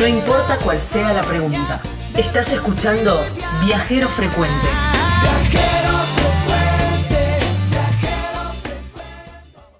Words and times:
No 0.00 0.06
importa 0.06 0.56
cuál 0.64 0.80
sea 0.80 1.12
la 1.12 1.20
pregunta. 1.20 1.78
Estás 2.16 2.54
escuchando 2.54 3.20
Viajero 3.66 4.08
Frecuente. 4.08 4.66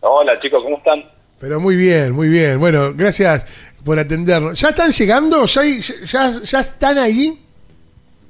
Hola 0.00 0.32
chicos, 0.40 0.64
¿cómo 0.64 0.78
están? 0.78 1.04
Pero 1.38 1.60
muy 1.60 1.76
bien, 1.76 2.10
muy 2.10 2.28
bien. 2.28 2.58
Bueno, 2.58 2.92
gracias 2.92 3.46
por 3.84 4.00
atendernos. 4.00 4.60
¿Ya 4.60 4.70
están 4.70 4.90
llegando? 4.90 5.44
¿Ya, 5.46 5.62
ya, 5.62 6.30
ya 6.42 6.58
están 6.58 6.98
ahí? 6.98 7.38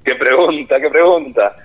Qué 0.05 0.15
pregunta, 0.17 0.79
qué 0.79 0.91
pregunta. 0.91 1.57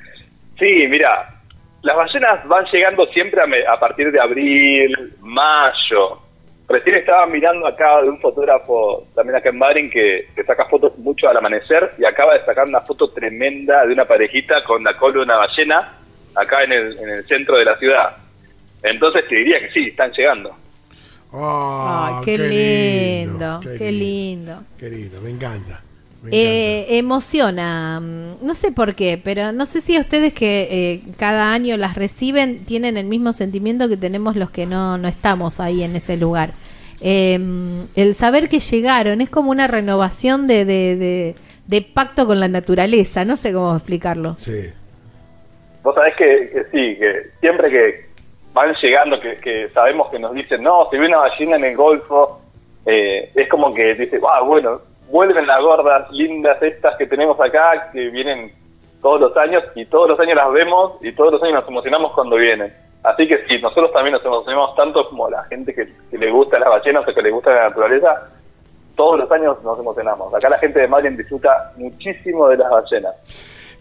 Sí, 0.58 0.88
mira, 0.88 1.42
las 1.82 1.98
ballenas 1.98 2.48
van 2.48 2.64
llegando 2.72 3.06
siempre 3.08 3.42
a, 3.42 3.74
a 3.74 3.78
partir 3.78 4.14
de 4.14 4.22
abril, 4.22 5.14
mayo, 5.20 6.21
Recién 6.72 6.96
estaba 6.96 7.28
mirando 7.28 7.68
acá 7.68 8.02
de 8.02 8.10
un 8.10 8.20
fotógrafo 8.20 9.08
también 9.14 9.36
acá 9.36 9.50
en 9.50 9.58
Madrid 9.58 9.92
que, 9.92 10.28
saca 10.46 10.66
fotos 10.66 10.98
mucho 10.98 11.28
al 11.28 11.38
amanecer 11.38 11.92
y 11.98 12.06
acaba 12.06 12.34
de 12.34 12.46
sacar 12.46 12.68
una 12.68 12.82
foto 12.82 13.10
tremenda 13.12 13.86
de 13.86 13.94
una 13.94 14.06
parejita 14.06 14.64
con 14.64 14.84
la 14.84 14.96
cola 14.98 15.16
de 15.16 15.20
una 15.24 15.36
ballena 15.36 15.98
acá 16.36 16.64
en 16.64 16.72
el, 16.72 16.98
en 17.00 17.10
el 17.10 17.24
centro 17.26 17.58
de 17.58 17.66
la 17.66 17.78
ciudad. 17.78 18.16
Entonces 18.84 19.26
te 19.28 19.36
diría 19.36 19.60
que 19.60 19.72
sí, 19.72 19.88
están 19.90 20.12
llegando. 20.12 20.56
Ah, 21.34 22.22
qué, 22.26 22.38
lindo, 22.38 23.60
qué, 23.62 23.92
lindo, 23.92 24.64
qué 24.78 24.90
lindo. 24.90 25.22
me 25.22 25.30
encanta. 25.30 25.82
Eh, 26.30 26.86
emociona, 26.98 28.00
mm, 28.00 28.46
no 28.46 28.54
sé 28.54 28.72
por 28.72 28.94
qué, 28.94 29.20
pero 29.24 29.52
no 29.52 29.66
sé 29.66 29.82
si 29.82 29.98
ustedes 29.98 30.34
que 30.34 30.68
eh, 30.70 31.04
cada 31.18 31.52
año 31.52 31.78
las 31.78 31.96
reciben 31.96 32.64
tienen 32.66 32.98
el 32.98 33.08
mismo 33.08 33.34
sentimiento 33.34 33.90
que 33.90 33.98
tenemos 33.98 34.36
los 34.36 34.52
que 34.52 34.68
no, 34.68 35.00
no 35.00 35.08
estamos 35.08 35.60
ahí 35.60 35.84
en 35.84 35.96
ese 35.96 36.18
lugar. 36.18 36.54
Em, 37.02 37.88
el 37.96 38.16
saber 38.16 38.48
que 38.48 38.60
llegaron 38.60 39.22
es 39.22 39.30
como 39.30 39.50
una 39.50 39.68
renovación 39.68 40.46
de, 40.46 40.66
de, 40.66 41.82
pacto 41.96 42.28
con 42.28 42.40
la 42.40 42.48
naturaleza, 42.48 43.26
no 43.26 43.36
sé 43.38 43.52
cómo 43.52 43.76
explicarlo. 43.76 44.36
Sí. 44.38 44.72
Vos 45.82 45.96
sabés 45.96 46.16
que, 46.16 46.66
sí, 46.72 46.96
que 47.00 47.32
siempre 47.40 47.72
que 47.72 48.06
van 48.54 48.76
llegando, 48.82 49.20
que, 49.20 49.70
sabemos 49.74 50.10
que 50.12 50.20
nos 50.20 50.34
dicen, 50.34 50.62
no, 50.62 50.88
se 50.92 51.00
ve 51.00 51.08
una 51.08 51.18
ballena 51.18 51.56
en 51.56 51.64
el 51.64 51.76
Golfo, 51.76 52.42
eh, 52.86 53.32
es 53.34 53.50
como 53.50 53.74
que 53.74 53.96
dice, 53.96 54.20
wow, 54.20 54.46
bueno, 54.46 54.82
vuelven 55.10 55.48
las 55.48 55.62
gordas 55.62 56.12
lindas 56.12 56.62
estas 56.62 56.98
que 56.98 57.08
tenemos 57.08 57.40
acá, 57.40 57.90
que 57.92 58.10
vienen 58.10 58.52
todos 59.02 59.20
los 59.20 59.36
años 59.38 59.64
y 59.76 59.86
todos 59.86 60.10
los 60.10 60.20
años 60.20 60.36
las 60.36 60.52
vemos 60.52 60.94
y 61.02 61.12
todos 61.14 61.34
los 61.34 61.44
años 61.44 61.56
nos 61.56 61.68
emocionamos 61.68 62.14
cuando 62.14 62.36
vienen. 62.36 62.72
Así 63.04 63.28
que 63.28 63.46
sí, 63.48 63.60
nosotros 63.62 63.92
también 63.92 64.14
nos 64.14 64.26
emocionamos 64.26 64.76
tanto 64.76 65.10
como 65.10 65.30
la 65.30 65.44
gente 65.46 65.74
que, 65.74 65.88
le 66.18 66.32
gusta 66.32 66.60
las 66.60 66.70
ballenas 66.70 67.08
o 67.08 67.14
que 67.14 67.22
le 67.22 67.32
gusta 67.32 67.52
la 67.52 67.70
naturaleza, 67.70 68.30
todos 68.96 69.20
los 69.20 69.32
años 69.32 69.62
nos 69.64 69.80
emocionamos. 69.80 70.34
Acá 70.34 70.50
la 70.50 70.58
gente 70.58 70.80
de 70.80 70.88
Madrid 70.88 71.18
disfruta 71.18 71.72
muchísimo 71.78 72.48
de 72.48 72.58
las 72.58 72.70
ballenas, 72.70 73.16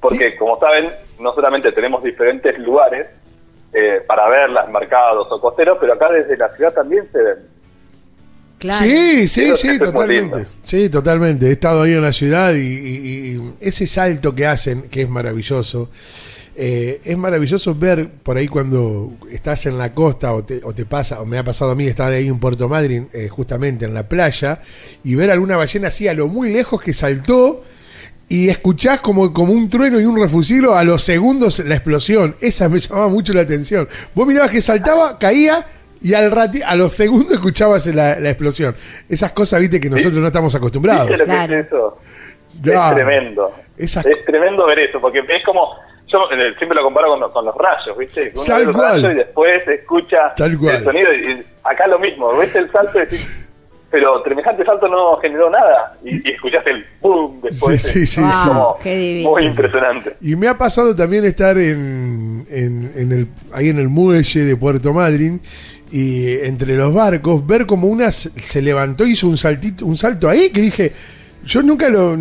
porque 0.00 0.36
como 0.36 0.58
saben, 0.58 0.88
no 1.18 1.34
solamente 1.34 1.72
tenemos 1.72 2.02
diferentes 2.02 2.58
lugares 2.58 3.08
eh, 3.72 4.02
para 4.06 4.28
verlas, 4.28 4.68
mercados 4.70 5.28
o 5.30 5.40
costeros, 5.40 5.76
pero 5.80 5.92
acá 5.92 6.10
desde 6.10 6.36
la 6.36 6.48
ciudad 6.56 6.72
también 6.72 7.06
se 7.12 7.22
ven. 7.22 7.60
Sí, 8.60 9.28
sí, 9.28 9.56
sí, 9.56 9.78
totalmente. 9.78 10.46
Sí, 10.62 10.90
totalmente. 10.90 11.46
He 11.46 11.52
estado 11.52 11.82
ahí 11.82 11.94
en 11.94 12.02
la 12.02 12.12
ciudad 12.12 12.52
y, 12.54 13.40
ese 13.60 13.86
salto 13.86 14.34
que 14.34 14.46
hacen, 14.46 14.88
que 14.90 15.02
es 15.02 15.08
maravilloso. 15.08 15.88
Eh, 16.56 17.00
es 17.04 17.16
maravilloso 17.16 17.74
ver 17.74 18.08
por 18.22 18.36
ahí 18.36 18.48
cuando 18.48 19.12
estás 19.30 19.66
en 19.66 19.78
la 19.78 19.94
costa 19.94 20.32
o 20.32 20.44
te, 20.44 20.60
pasa, 20.84 21.20
o 21.20 21.26
me 21.26 21.38
ha 21.38 21.44
pasado 21.44 21.70
a 21.70 21.74
mí 21.74 21.86
estar 21.86 22.12
ahí 22.12 22.28
en 22.28 22.38
Puerto 22.38 22.68
Madryn, 22.68 23.08
eh, 23.12 23.28
justamente 23.28 23.84
en 23.84 23.94
la 23.94 24.08
playa, 24.08 24.60
y 25.04 25.14
ver 25.14 25.30
alguna 25.30 25.56
ballena 25.56 25.88
así 25.88 26.08
a 26.08 26.14
lo 26.14 26.28
muy 26.28 26.52
lejos 26.52 26.80
que 26.80 26.92
saltó 26.92 27.62
y 28.28 28.48
escuchás 28.48 29.00
como, 29.00 29.32
como 29.32 29.52
un 29.52 29.68
trueno 29.68 30.00
y 30.00 30.04
un 30.04 30.20
refusilo 30.20 30.74
a 30.74 30.84
los 30.84 31.02
segundos 31.02 31.58
la 31.60 31.74
explosión. 31.74 32.36
Esa 32.40 32.68
me 32.68 32.78
llamaba 32.78 33.08
mucho 33.08 33.32
la 33.32 33.42
atención. 33.42 33.88
Vos 34.14 34.26
mirabas 34.26 34.50
que 34.50 34.60
saltaba, 34.60 35.18
caía 35.18 35.66
y 36.02 36.14
al 36.14 36.30
rati 36.30 36.62
a 36.62 36.76
los 36.76 36.92
segundos 36.92 37.32
escuchabas 37.32 37.86
la, 37.88 38.12
explosión. 38.30 38.74
Esas 39.08 39.32
cosas, 39.32 39.60
viste, 39.60 39.80
que 39.80 39.90
nosotros 39.90 40.20
no 40.20 40.26
estamos 40.26 40.54
acostumbrados. 40.54 41.10
es 41.10 41.20
eso? 41.20 41.98
Es 42.62 42.94
tremendo. 42.94 43.52
Es 43.76 44.24
tremendo 44.26 44.66
ver 44.66 44.78
eso, 44.80 45.00
porque 45.00 45.18
es 45.18 45.44
como. 45.44 45.74
Yo 46.12 46.18
siempre 46.58 46.74
lo 46.74 46.82
comparo 46.82 47.30
con, 47.32 47.44
los 47.44 47.54
rayos, 47.54 47.96
¿viste? 47.96 48.32
Uno 48.34 48.44
Tal 48.46 48.72
cual. 48.72 49.12
y 49.12 49.14
después 49.14 49.66
escucha 49.68 50.34
el 50.38 50.84
sonido. 50.84 51.12
Y, 51.14 51.44
acá 51.62 51.86
lo 51.86 51.98
mismo, 51.98 52.36
ves 52.36 52.54
el 52.56 52.70
salto 52.70 52.98
y 52.98 53.00
decís, 53.02 53.48
pero 53.90 54.22
semejante 54.24 54.64
salto 54.64 54.88
no 54.88 55.16
generó 55.18 55.50
nada. 55.50 55.96
Y, 56.04 56.28
y 56.28 56.32
escuchaste 56.32 56.70
el 56.70 56.86
boom 57.00 57.40
después. 57.42 57.82
Sí, 57.82 58.06
sí, 58.06 58.22
sí. 58.22 59.22
muy 59.24 59.44
impresionante. 59.44 60.16
Y 60.20 60.36
me 60.36 60.48
ha 60.48 60.56
pasado 60.56 60.94
también 60.94 61.24
estar 61.24 61.56
en, 61.58 62.44
en, 62.48 62.92
en 62.96 63.12
el, 63.12 63.28
ahí 63.52 63.68
en 63.68 63.78
el 63.78 63.88
muelle 63.88 64.40
de 64.40 64.56
Puerto 64.56 64.92
Madryn 64.92 65.40
y 65.90 66.38
entre 66.44 66.76
los 66.76 66.94
barcos, 66.94 67.44
ver 67.46 67.66
como 67.66 67.88
una 67.88 68.12
se 68.12 68.62
levantó, 68.62 69.04
hizo 69.04 69.26
un 69.26 69.36
saltito, 69.36 69.84
un 69.84 69.96
salto 69.96 70.28
ahí 70.28 70.50
que 70.50 70.60
dije, 70.60 70.92
yo 71.44 71.62
nunca 71.62 71.88
lo 71.88 72.16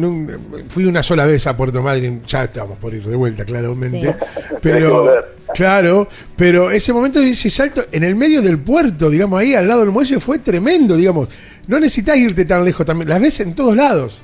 fui 0.68 0.86
una 0.86 1.04
sola 1.04 1.26
vez 1.26 1.46
a 1.48 1.56
Puerto 1.56 1.82
Madryn, 1.82 2.24
ya 2.24 2.44
estamos 2.44 2.78
por 2.78 2.94
ir 2.94 3.04
de 3.04 3.16
vuelta 3.16 3.46
claramente, 3.46 4.16
pero 4.62 5.08
claro, 5.54 6.08
pero 6.36 6.72
ese 6.72 6.94
momento 6.94 7.20
ese 7.20 7.50
salto 7.50 7.82
en 7.92 8.04
el 8.04 8.16
medio 8.16 8.42
del 8.42 8.60
puerto, 8.60 9.10
digamos 9.10 9.40
ahí 9.40 9.56
al 9.56 9.68
lado 9.68 9.82
del 9.82 9.92
muelle 9.92 10.20
fue 10.20 10.40
tremendo, 10.40 10.96
digamos. 10.96 11.30
No 11.68 11.80
necesitas 11.80 12.18
irte 12.18 12.46
tan 12.46 12.66
lejos 12.66 12.86
también, 12.86 13.10
las 13.10 13.22
ves 13.22 13.40
en 13.42 13.54
todos 13.54 13.76
lados. 13.76 14.24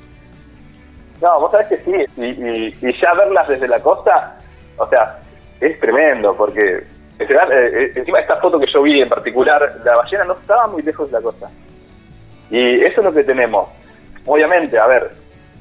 No, 1.22 1.40
vos 1.40 1.52
sabés 1.52 1.68
que 1.68 1.76
sí, 1.84 2.82
y 2.82 2.92
ya 3.00 3.14
verlas 3.14 3.48
desde 3.48 3.68
la 3.68 3.80
costa, 3.80 4.38
o 4.76 4.88
sea, 4.88 5.18
es 5.60 5.78
tremendo 5.80 6.36
porque 6.36 6.84
eh, 7.18 7.26
eh, 7.28 7.92
encima 7.94 8.20
esta 8.20 8.36
foto 8.36 8.58
que 8.58 8.66
yo 8.72 8.82
vi 8.82 9.00
en 9.00 9.08
particular, 9.08 9.80
la 9.84 9.96
ballena 9.96 10.24
no 10.24 10.34
estaba 10.34 10.66
muy 10.66 10.82
lejos 10.82 11.10
de 11.10 11.18
la 11.18 11.22
costa. 11.22 11.50
Y 12.50 12.84
eso 12.84 13.00
es 13.00 13.04
lo 13.04 13.12
que 13.12 13.24
tenemos. 13.24 13.68
Obviamente, 14.26 14.78
a 14.78 14.86
ver, 14.86 15.10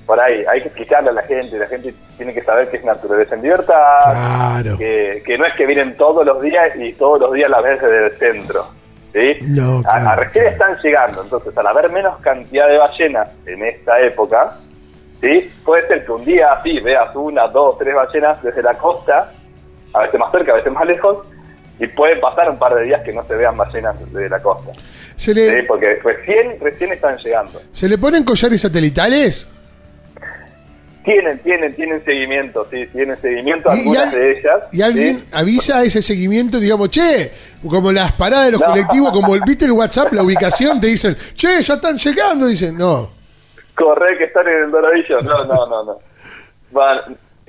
por 0.05 0.19
ahí 0.19 0.43
hay 0.51 0.61
que 0.61 0.67
explicarle 0.67 1.09
a 1.09 1.13
la 1.13 1.23
gente, 1.23 1.57
la 1.57 1.67
gente 1.67 1.93
tiene 2.17 2.33
que 2.33 2.43
saber 2.43 2.69
que 2.69 2.77
es 2.77 2.85
naturaleza 2.85 3.35
en 3.35 3.41
libertad, 3.41 4.63
que, 4.77 5.37
no 5.37 5.45
es 5.45 5.53
que 5.55 5.65
vienen 5.65 5.95
todos 5.95 6.25
los 6.25 6.41
días 6.41 6.75
y 6.75 6.93
todos 6.93 7.19
los 7.19 7.33
días 7.33 7.49
la 7.49 7.61
ves 7.61 7.81
desde 7.81 8.05
el 8.07 8.17
centro. 8.17 8.67
¿sí? 9.13 9.37
No, 9.41 9.81
a, 9.87 10.15
recién 10.15 10.45
están 10.47 10.77
llegando, 10.83 11.23
entonces 11.23 11.57
al 11.57 11.67
haber 11.67 11.89
menos 11.89 12.19
cantidad 12.19 12.67
de 12.67 12.77
ballenas 12.77 13.29
en 13.45 13.63
esta 13.63 13.99
época, 14.01 14.57
¿sí? 15.21 15.51
puede 15.63 15.87
ser 15.87 16.05
que 16.05 16.11
un 16.11 16.25
día 16.25 16.53
así 16.53 16.79
veas 16.81 17.15
una, 17.15 17.47
dos, 17.47 17.77
tres 17.79 17.95
ballenas 17.95 18.41
desde 18.43 18.61
la 18.61 18.73
costa, 18.75 19.31
a 19.93 20.01
veces 20.01 20.19
más 20.19 20.31
cerca, 20.31 20.51
a 20.51 20.55
veces 20.55 20.71
más 20.71 20.85
lejos, 20.85 21.27
y 21.79 21.87
puede 21.87 22.17
pasar 22.17 22.49
un 22.49 22.57
par 22.57 22.75
de 22.75 22.83
días 22.83 23.01
que 23.03 23.11
no 23.11 23.25
se 23.27 23.35
vean 23.35 23.57
ballenas 23.57 23.95
de 24.13 24.29
la 24.29 24.41
costa. 24.41 24.71
Se 25.15 25.33
le, 25.33 25.63
porque 25.63 25.99
recién, 26.03 26.59
recién 26.59 26.91
están 26.91 27.17
llegando. 27.17 27.61
¿Se 27.71 27.87
le 27.87 27.97
ponen 27.97 28.23
collares 28.23 28.61
satelitales? 28.61 29.51
Tienen, 31.03 31.37
tienen, 31.39 31.73
tienen 31.75 32.03
seguimiento, 32.03 32.67
sí, 32.71 32.87
tienen 32.87 33.15
seguimiento 33.21 33.69
algunas 33.69 34.11
de 34.11 34.31
ellas. 34.31 34.63
¿Y 34.71 34.81
alguien 34.81 35.23
avisa 35.31 35.83
ese 35.83 36.01
seguimiento, 36.01 36.59
digamos, 36.59 36.89
che, 36.89 37.31
como 37.69 37.91
las 37.91 38.13
paradas 38.13 38.47
de 38.47 38.51
los 38.53 38.61
colectivos, 38.61 39.11
como 39.11 39.33
viste 39.45 39.65
el 39.65 39.73
WhatsApp, 39.73 40.13
la 40.13 40.23
ubicación, 40.23 40.81
te 40.81 40.87
dicen, 40.87 41.15
che, 41.35 41.61
ya 41.61 41.75
están 41.75 41.97
llegando, 41.97 42.47
dicen, 42.47 42.75
no. 42.75 43.11
Corre 43.75 44.17
que 44.17 44.23
están 44.23 44.47
en 44.47 44.63
el 44.63 44.71
Doradillo, 44.71 45.21
no, 45.21 45.43
no, 45.43 45.67
no, 45.67 45.83
no. 45.83 45.99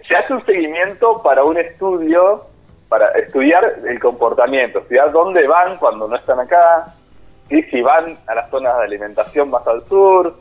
se 0.07 0.17
hace 0.17 0.35
un 0.35 0.45
seguimiento 0.45 1.23
para 1.23 1.43
un 1.43 1.57
estudio, 1.57 2.47
para 2.97 3.11
estudiar 3.11 3.75
el 3.87 4.01
comportamiento, 4.01 4.79
estudiar 4.79 5.13
dónde 5.13 5.47
van 5.47 5.77
cuando 5.77 6.09
no 6.09 6.17
están 6.17 6.41
acá, 6.41 6.87
y 7.51 7.63
si 7.65 7.83
van 7.83 8.17
a 8.27 8.35
las 8.35 8.49
zonas 8.49 8.75
de 8.79 8.85
alimentación 8.85 9.51
más 9.51 9.67
al 9.67 9.87
sur, 9.87 10.35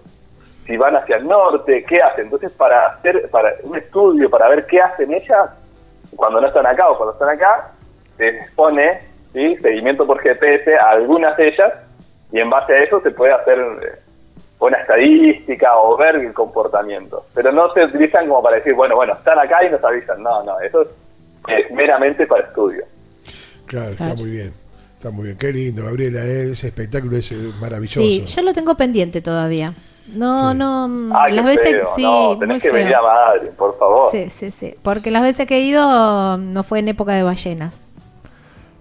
si 0.65 0.77
van 0.77 0.95
hacia 0.95 1.17
el 1.17 1.27
norte, 1.27 1.83
qué 1.83 2.01
hacen. 2.01 2.25
Entonces, 2.25 2.53
para 2.53 2.87
hacer 2.87 3.29
para 3.29 3.55
un 3.63 3.75
estudio, 3.75 4.29
para 4.29 4.47
ver 4.47 4.65
qué 4.67 4.79
hacen 4.79 5.13
ellas, 5.13 5.49
cuando 6.15 6.39
no 6.39 6.47
están 6.47 6.65
acá 6.65 6.87
o 6.87 6.95
cuando 6.95 7.11
están 7.11 7.27
acá, 7.27 7.71
se 8.15 8.39
pone 8.55 8.99
¿sí? 9.33 9.57
seguimiento 9.57 10.07
por 10.07 10.21
GPS 10.21 10.77
a 10.77 10.91
algunas 10.91 11.35
de 11.35 11.49
ellas 11.49 11.73
y 12.31 12.39
en 12.39 12.49
base 12.49 12.71
a 12.71 12.83
eso 12.83 13.01
se 13.01 13.11
puede 13.11 13.33
hacer 13.33 13.59
eh, 13.59 13.99
una 14.59 14.77
estadística 14.77 15.77
o 15.77 15.97
ver 15.97 16.15
el 16.15 16.33
comportamiento. 16.33 17.25
Pero 17.33 17.51
no 17.51 17.73
se 17.73 17.83
utilizan 17.83 18.29
como 18.29 18.41
para 18.41 18.55
decir, 18.55 18.73
bueno, 18.75 18.95
bueno, 18.95 19.11
están 19.11 19.37
acá 19.39 19.61
y 19.65 19.69
nos 19.69 19.83
avisan. 19.83 20.23
No, 20.23 20.41
no, 20.43 20.57
eso 20.61 20.83
es, 20.83 21.04
meramente 21.73 22.25
para 22.27 22.47
estudio. 22.47 22.83
Claro, 23.65 23.91
está 23.91 24.15
muy 24.15 24.29
bien. 24.29 24.53
Está 24.97 25.11
muy 25.11 25.25
bien. 25.25 25.37
Qué 25.37 25.51
lindo, 25.51 25.83
Gabriela. 25.83 26.23
¿eh? 26.23 26.51
Ese 26.51 26.67
espectáculo 26.67 27.17
es 27.17 27.31
maravilloso. 27.59 27.99
Sí, 28.01 28.25
yo 28.25 28.41
lo 28.41 28.53
tengo 28.53 28.75
pendiente 28.75 29.21
todavía. 29.21 29.73
No, 30.07 30.53
no, 30.53 30.87
las 31.29 31.45
veces 31.45 31.81
sí, 31.95 32.03
no, 32.03 32.37
tenés 32.37 32.61
que 32.61 32.71
venir 32.71 32.93
a 32.93 33.01
Madrid, 33.01 33.49
por 33.57 33.77
favor. 33.77 34.11
Sí, 34.11 34.29
sí, 34.29 34.51
sí, 34.51 34.75
porque 34.83 35.09
las 35.09 35.23
veces 35.23 35.47
que 35.47 35.57
he 35.57 35.61
ido 35.61 36.37
no 36.37 36.63
fue 36.63 36.79
en 36.79 36.89
época 36.89 37.13
de 37.13 37.23
ballenas. 37.23 37.81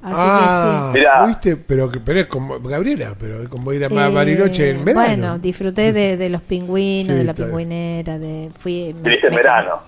Así 0.02 0.16
ah, 0.18 0.90
que 0.92 1.00
sí. 1.00 1.06
fuiste, 1.24 1.56
pero, 1.56 1.90
pero 2.04 2.20
es 2.20 2.26
como 2.26 2.60
Gabriela, 2.60 3.14
pero 3.18 3.42
es 3.42 3.48
como 3.48 3.72
ir 3.72 3.84
a 3.84 3.86
eh, 3.86 4.10
Bariloche 4.12 4.68
en 4.68 4.84
verano. 4.84 5.06
Bueno, 5.06 5.38
disfruté 5.38 5.94
de, 5.94 6.18
de, 6.18 6.28
los 6.28 6.42
pingüinos, 6.42 7.16
de 7.16 7.24
la 7.24 7.32
pingüinera, 7.32 8.18
de 8.18 8.50
fui 8.58 8.92
Viniste 8.92 9.28
en 9.28 9.34
verano. 9.34 9.80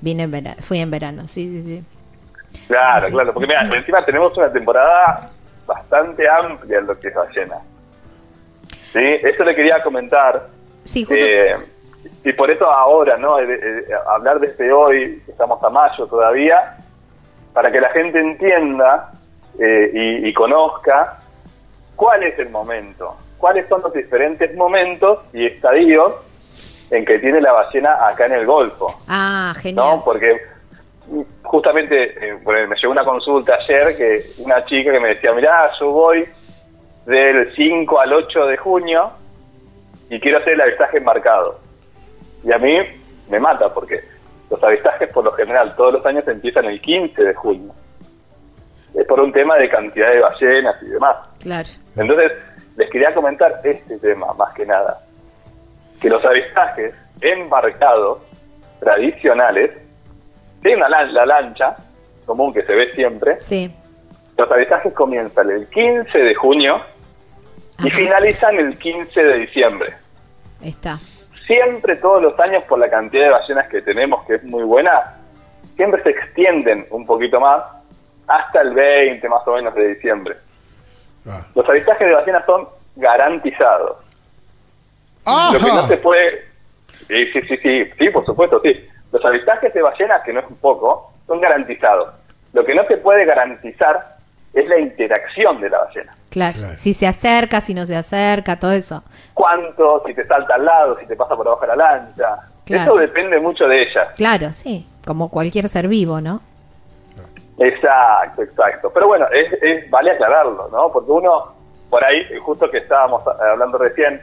Vine 0.00 0.22
en 0.22 0.30
verano, 0.30 0.56
fui 0.60 0.78
en 0.78 0.90
verano, 0.90 1.28
sí, 1.28 1.48
sí, 1.48 1.62
sí. 1.66 1.84
Claro, 2.66 3.08
claro, 3.08 3.32
porque 3.32 3.46
mira, 3.46 3.62
encima 3.76 4.04
tenemos 4.04 4.36
una 4.36 4.52
temporada 4.52 5.30
bastante 5.66 6.28
amplia 6.28 6.78
en 6.78 6.86
lo 6.86 6.98
que 6.98 7.08
es 7.08 7.14
ballena. 7.14 7.58
Sí, 8.92 9.04
eso 9.22 9.44
le 9.44 9.54
quería 9.54 9.80
comentar 9.82 10.48
eh, 10.94 11.56
y 12.24 12.32
por 12.32 12.50
eso 12.50 12.66
ahora, 12.70 13.16
¿no? 13.16 13.38
Eh, 13.38 13.46
eh, 13.50 13.84
hablar 14.08 14.40
desde 14.40 14.52
este 14.52 14.72
hoy, 14.72 15.22
estamos 15.28 15.62
a 15.62 15.68
mayo 15.70 16.06
todavía, 16.06 16.76
para 17.52 17.70
que 17.70 17.80
la 17.80 17.90
gente 17.90 18.18
entienda 18.18 19.12
y, 19.58 20.32
conozca 20.34 21.16
cuál 21.96 22.22
es 22.22 22.38
el 22.38 22.48
momento, 22.50 23.16
cuáles 23.38 23.68
son 23.68 23.82
los 23.82 23.92
diferentes 23.92 24.54
momentos 24.54 25.18
y 25.32 25.46
estadios 25.46 26.14
en 26.90 27.04
que 27.04 27.18
tiene 27.18 27.40
la 27.40 27.52
ballena 27.52 28.06
acá 28.06 28.26
en 28.26 28.32
el 28.32 28.46
Golfo. 28.46 28.94
Ah, 29.08 29.52
genial. 29.60 29.96
¿no? 29.96 30.04
Porque 30.04 30.40
justamente 31.42 32.14
me 32.44 32.76
llegó 32.76 32.92
una 32.92 33.04
consulta 33.04 33.54
ayer 33.54 33.96
que 33.96 34.22
una 34.38 34.64
chica 34.64 34.92
que 34.92 35.00
me 35.00 35.08
decía, 35.08 35.32
mirá, 35.32 35.70
yo 35.80 35.90
voy 35.90 36.28
del 37.06 37.54
5 37.54 38.00
al 38.00 38.12
8 38.12 38.46
de 38.46 38.56
junio 38.56 39.10
y 40.10 40.20
quiero 40.20 40.38
hacer 40.38 40.54
el 40.54 40.60
avistaje 40.60 41.00
marcado. 41.00 41.58
Y 42.44 42.52
a 42.52 42.58
mí 42.58 42.78
me 43.30 43.40
mata 43.40 43.72
porque 43.72 44.00
los 44.50 44.62
avistajes 44.62 45.12
por 45.12 45.24
lo 45.24 45.32
general 45.32 45.74
todos 45.76 45.94
los 45.94 46.06
años 46.06 46.26
empiezan 46.28 46.66
el 46.66 46.80
15 46.80 47.22
de 47.22 47.34
junio. 47.34 47.72
Es 48.94 49.06
por 49.06 49.20
un 49.20 49.32
tema 49.32 49.56
de 49.56 49.68
cantidad 49.68 50.10
de 50.10 50.20
ballenas 50.20 50.76
y 50.82 50.86
demás. 50.86 51.16
Claro. 51.40 51.68
Entonces, 51.96 52.32
les 52.76 52.90
quería 52.90 53.14
comentar 53.14 53.60
este 53.64 53.98
tema 53.98 54.32
más 54.34 54.54
que 54.54 54.64
nada. 54.64 55.00
Que 56.00 56.08
los 56.08 56.24
avistajes 56.24 56.94
embarcados 57.20 58.20
tradicionales, 58.80 59.72
tienen 60.62 60.84
una 60.84 61.04
la 61.04 61.26
lancha 61.26 61.76
común 62.26 62.52
que 62.52 62.62
se 62.62 62.74
ve 62.74 62.92
siempre. 62.94 63.40
Sí. 63.40 63.72
Los 64.36 64.50
avistajes 64.50 64.92
comienzan 64.92 65.50
el 65.50 65.66
15 65.68 66.16
de 66.16 66.34
junio 66.34 66.80
y 67.82 67.90
finalizan 67.90 68.56
el 68.56 68.78
15 68.78 69.22
de 69.22 69.38
diciembre. 69.38 69.94
Está. 70.62 70.98
Siempre, 71.46 71.96
todos 71.96 72.22
los 72.22 72.38
años, 72.38 72.62
por 72.64 72.78
la 72.78 72.90
cantidad 72.90 73.24
de 73.24 73.30
ballenas 73.30 73.68
que 73.68 73.80
tenemos, 73.82 74.24
que 74.26 74.34
es 74.34 74.44
muy 74.44 74.62
buena, 74.64 75.16
siempre 75.76 76.02
se 76.02 76.10
extienden 76.10 76.86
un 76.90 77.06
poquito 77.06 77.40
más 77.40 77.62
hasta 78.26 78.60
el 78.60 78.74
20 78.74 79.28
más 79.28 79.46
o 79.46 79.54
menos 79.54 79.74
de 79.74 79.94
diciembre. 79.94 80.36
Ah. 81.26 81.46
Los 81.54 81.68
avistajes 81.68 82.06
de 82.06 82.14
ballenas 82.14 82.44
son 82.44 82.68
garantizados. 82.96 83.96
Lo 85.52 85.58
que 85.58 85.66
no 85.66 85.86
se 85.86 85.96
puede... 85.98 86.48
Sí, 87.06 87.26
sí, 87.32 87.40
sí, 87.48 87.56
sí, 87.62 87.84
sí, 87.98 88.10
por 88.10 88.24
supuesto, 88.26 88.60
sí. 88.62 88.72
Los 89.12 89.24
avistajes 89.24 89.72
de 89.72 89.82
ballenas, 89.82 90.22
que 90.22 90.32
no 90.32 90.40
es 90.40 90.46
un 90.48 90.58
poco, 90.58 91.12
son 91.26 91.40
garantizados. 91.40 92.14
Lo 92.52 92.64
que 92.64 92.74
no 92.74 92.84
se 92.86 92.96
puede 92.98 93.24
garantizar 93.24 94.16
es 94.54 94.68
la 94.68 94.78
interacción 94.78 95.60
de 95.60 95.70
la 95.70 95.78
ballena. 95.78 96.12
Claro. 96.30 96.56
si 96.76 96.92
se 96.94 97.06
acerca, 97.06 97.60
si 97.60 97.74
no 97.74 97.86
se 97.86 97.96
acerca, 97.96 98.58
todo 98.58 98.72
eso. 98.72 99.02
¿Cuánto? 99.34 100.02
Si 100.06 100.14
te 100.14 100.24
salta 100.24 100.54
al 100.54 100.64
lado, 100.64 100.98
si 100.98 101.06
te 101.06 101.16
pasa 101.16 101.36
por 101.36 101.46
abajo 101.46 101.62
de 101.62 101.68
la 101.68 101.76
lancha. 101.76 102.38
Eso 102.66 102.96
depende 102.96 103.40
mucho 103.40 103.66
de 103.66 103.82
ella. 103.82 104.12
Claro, 104.14 104.52
sí, 104.52 104.86
como 105.06 105.30
cualquier 105.30 105.68
ser 105.68 105.88
vivo, 105.88 106.20
¿no? 106.20 106.42
Exacto, 107.58 108.42
exacto. 108.42 108.90
Pero 108.92 109.08
bueno, 109.08 109.26
es, 109.32 109.90
vale 109.90 110.12
aclararlo, 110.12 110.68
¿no? 110.70 110.92
Porque 110.92 111.10
uno, 111.10 111.54
por 111.88 112.04
ahí, 112.04 112.22
justo 112.40 112.70
que 112.70 112.78
estábamos 112.78 113.22
hablando 113.26 113.78
recién 113.78 114.20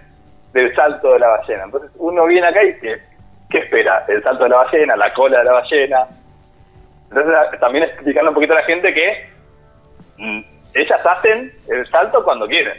del 0.54 0.74
salto 0.76 1.14
de 1.14 1.20
la 1.20 1.28
ballena. 1.30 1.64
Entonces 1.66 1.92
uno 1.98 2.26
viene 2.26 2.48
acá 2.48 2.64
y 2.64 2.80
¿qué, 2.80 3.02
qué 3.50 3.60
espera? 3.60 4.06
El 4.08 4.22
salto 4.24 4.44
de 4.44 4.50
la 4.50 4.58
ballena, 4.58 4.96
la 4.96 5.14
cola 5.14 5.40
de 5.40 5.44
la 5.46 5.52
ballena. 5.54 6.08
Entonces 7.10 7.60
también 7.60 7.84
explicarle 7.86 8.30
un 8.30 8.36
poquito 8.36 8.54
a 8.54 8.58
la 8.58 8.64
gente 8.64 8.94
que 8.94 9.36
Mm, 10.18 10.40
ellas 10.74 11.06
hacen 11.06 11.54
el 11.68 11.90
salto 11.90 12.24
cuando 12.24 12.48
quieren. 12.48 12.74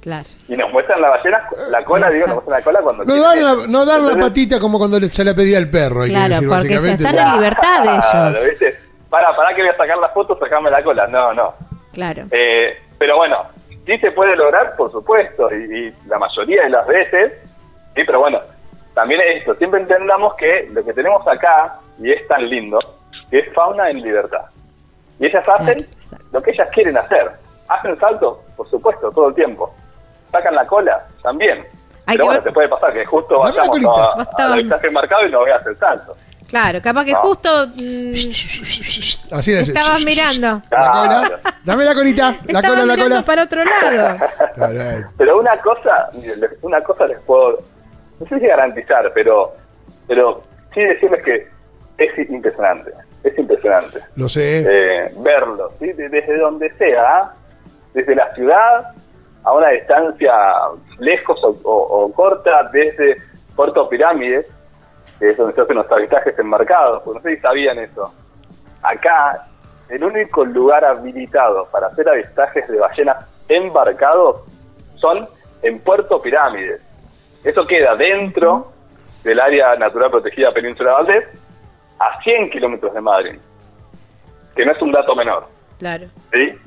Claro. 0.00 0.28
Y 0.48 0.56
nos 0.56 0.70
muestran 0.70 1.00
la 1.00 1.08
ballena, 1.10 1.48
la 1.70 1.82
cola, 1.82 2.10
digo, 2.10 2.26
nos 2.26 2.34
muestran 2.36 2.58
la 2.58 2.64
cola 2.64 2.80
cuando 2.82 3.04
no 3.04 3.14
quieren. 3.14 3.22
Dan 3.22 3.42
la, 3.42 3.66
no 3.66 3.84
dan 3.86 4.06
la 4.06 4.16
patita 4.16 4.60
como 4.60 4.78
cuando 4.78 5.00
se 5.00 5.24
la 5.24 5.34
pedía 5.34 5.58
el 5.58 5.70
perro. 5.70 6.04
claro, 6.04 6.36
porque 6.46 6.74
están 6.74 7.18
en 7.18 7.32
libertad 7.32 7.84
ellos. 8.30 8.44
¿viste? 8.44 8.74
Para, 9.08 9.34
para 9.34 9.54
que 9.54 9.62
voy 9.62 9.70
a 9.70 9.76
sacar 9.76 9.96
la 9.96 10.08
foto, 10.10 10.38
sacarme 10.38 10.70
la 10.70 10.82
cola. 10.82 11.06
No, 11.06 11.32
no. 11.32 11.54
Claro. 11.92 12.24
Eh, 12.30 12.76
pero 12.98 13.16
bueno, 13.16 13.46
sí 13.86 13.96
se 13.98 14.10
puede 14.10 14.36
lograr, 14.36 14.76
por 14.76 14.90
supuesto, 14.90 15.48
y, 15.54 15.86
y, 15.86 15.94
la 16.06 16.18
mayoría 16.18 16.64
de 16.64 16.70
las 16.70 16.86
veces, 16.86 17.32
sí, 17.94 18.02
pero 18.04 18.20
bueno, 18.20 18.40
también 18.94 19.20
es 19.20 19.40
esto, 19.40 19.54
siempre 19.56 19.80
entendamos 19.80 20.34
que 20.34 20.68
lo 20.70 20.84
que 20.84 20.92
tenemos 20.92 21.26
acá, 21.26 21.78
y 21.98 22.12
es 22.12 22.26
tan 22.28 22.48
lindo, 22.48 22.78
que 23.30 23.40
es 23.40 23.52
fauna 23.52 23.90
en 23.90 24.00
libertad. 24.00 24.44
Y 25.18 25.26
ellas 25.26 25.46
hacen 25.48 25.86
lo 26.32 26.42
que 26.42 26.52
ellas 26.52 26.68
quieren 26.72 26.96
hacer. 26.96 27.30
¿Hacen 27.68 27.98
salto? 27.98 28.42
Por 28.56 28.68
supuesto, 28.68 29.10
todo 29.10 29.28
el 29.28 29.34
tiempo. 29.34 29.74
¿Sacan 30.30 30.54
la 30.54 30.66
cola? 30.66 31.06
También. 31.22 31.66
Pero 32.06 32.26
bueno, 32.26 32.42
te 32.42 32.52
puede 32.52 32.68
pasar 32.68 32.92
que 32.92 33.04
justo 33.04 33.38
vayamos 33.38 33.78
a, 33.86 34.12
a, 34.42 34.90
marcado 34.90 35.26
y 35.26 35.30
no 35.30 35.42
veas 35.44 35.66
el 35.66 35.78
salto. 35.78 36.16
Claro, 36.48 36.80
capaz 36.82 37.04
que 37.04 37.14
justo 37.14 37.66
mm, 37.74 38.12
Así 39.32 39.52
es. 39.52 39.68
estabas 39.68 40.04
mirando. 40.04 40.62
La 40.70 40.90
cola. 40.90 41.40
Dame 41.64 41.84
la 41.84 41.94
colita. 41.94 42.36
La 42.48 42.62
cola, 42.62 42.84
la 42.84 42.96
cola. 42.96 43.22
para 43.22 43.44
otro 43.44 43.64
lado. 43.64 44.18
pero 45.16 45.40
una 45.40 45.56
cosa, 45.60 46.10
una 46.62 46.80
cosa 46.82 47.06
les 47.06 47.18
puedo, 47.20 47.60
no 48.20 48.26
sé 48.26 48.38
si 48.38 48.46
garantizar, 48.46 49.12
pero, 49.14 49.52
pero 50.06 50.42
sí 50.72 50.82
decirles 50.82 51.22
que 51.22 51.46
es 51.98 52.30
impresionante 52.30 52.92
es 53.24 53.38
impresionante. 53.38 54.00
Lo 54.16 54.28
sé. 54.28 54.64
Eh, 54.68 55.10
verlo, 55.18 55.70
¿sí? 55.78 55.92
desde 55.92 56.36
donde 56.38 56.70
sea, 56.74 57.32
desde 57.94 58.14
la 58.14 58.30
ciudad 58.34 58.92
a 59.42 59.52
una 59.52 59.70
distancia 59.70 60.32
lejos 61.00 61.40
o, 61.64 62.12
corta, 62.14 62.70
desde 62.72 63.16
Puerto 63.56 63.88
Pirámides, 63.88 64.46
que 65.18 65.28
es 65.30 65.36
donde 65.36 65.54
se 65.54 65.60
hacen 65.60 65.76
los 65.76 65.90
avistajes 65.90 66.38
enmarcados, 66.38 67.02
porque 67.02 67.18
no 67.18 67.22
sé 67.22 67.36
si 67.36 67.42
sabían 67.42 67.78
eso. 67.78 68.12
Acá, 68.82 69.46
el 69.88 70.02
único 70.02 70.44
lugar 70.44 70.84
habilitado 70.84 71.66
para 71.70 71.88
hacer 71.88 72.08
avistajes 72.08 72.66
de 72.68 72.78
ballenas 72.78 73.26
embarcados 73.48 74.42
son 74.96 75.28
en 75.62 75.78
Puerto 75.80 76.20
Pirámides. 76.22 76.80
Eso 77.44 77.66
queda 77.66 77.94
dentro 77.94 78.72
del 79.22 79.38
área 79.38 79.76
natural 79.76 80.10
protegida 80.10 80.52
Península 80.52 80.92
Valdés 80.92 81.24
a 81.98 82.20
100 82.22 82.50
kilómetros 82.50 82.92
de 82.94 83.00
Madrid, 83.00 83.38
que 84.56 84.64
no 84.64 84.72
es 84.72 84.82
un 84.82 84.90
dato 84.90 85.14
menor. 85.14 85.46
Claro. 85.78 86.06
¿Sí? 86.32 86.58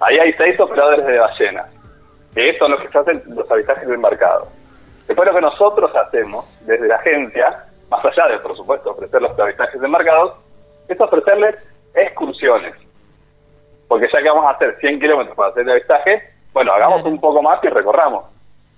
Ahí 0.00 0.18
hay 0.18 0.32
seis 0.34 0.58
operadores 0.58 1.06
de 1.06 1.18
ballena, 1.18 1.66
que 2.34 2.58
son 2.58 2.70
los 2.70 2.80
que 2.80 2.98
hacen 2.98 3.22
los 3.28 3.50
avistajes 3.50 3.86
de 3.86 3.94
embarcado. 3.94 4.46
Después 5.06 5.28
lo 5.28 5.34
que 5.34 5.40
nosotros 5.42 5.90
hacemos 5.94 6.46
desde 6.62 6.88
la 6.88 6.96
agencia, 6.96 7.64
más 7.90 8.04
allá 8.04 8.28
de, 8.28 8.38
por 8.38 8.56
supuesto, 8.56 8.90
ofrecer 8.90 9.20
los 9.20 9.38
avistajes 9.38 9.78
de 9.78 9.86
embarcados, 9.86 10.34
es 10.88 10.98
ofrecerles 11.00 11.56
excursiones. 11.94 12.74
Porque 13.86 14.08
ya 14.12 14.22
que 14.22 14.28
vamos 14.28 14.46
a 14.46 14.50
hacer 14.50 14.76
100 14.80 14.98
kilómetros 14.98 15.36
para 15.36 15.50
hacer 15.50 15.62
el 15.62 15.72
avistaje, 15.72 16.22
bueno, 16.52 16.72
hagamos 16.72 17.04
un 17.04 17.20
poco 17.20 17.42
más 17.42 17.62
y 17.62 17.68
recorramos. 17.68 18.33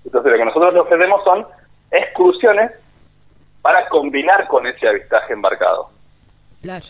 Entonces 0.06 0.32
lo 0.32 0.38
que 0.38 0.44
nosotros 0.44 0.74
le 0.74 0.80
ofrecemos 0.80 1.24
son 1.24 1.46
excursiones 1.90 2.70
para 3.60 3.88
combinar 3.88 4.46
con 4.46 4.66
ese 4.66 4.88
avistaje 4.88 5.32
embarcado. 5.32 5.88
Claro. 6.62 6.84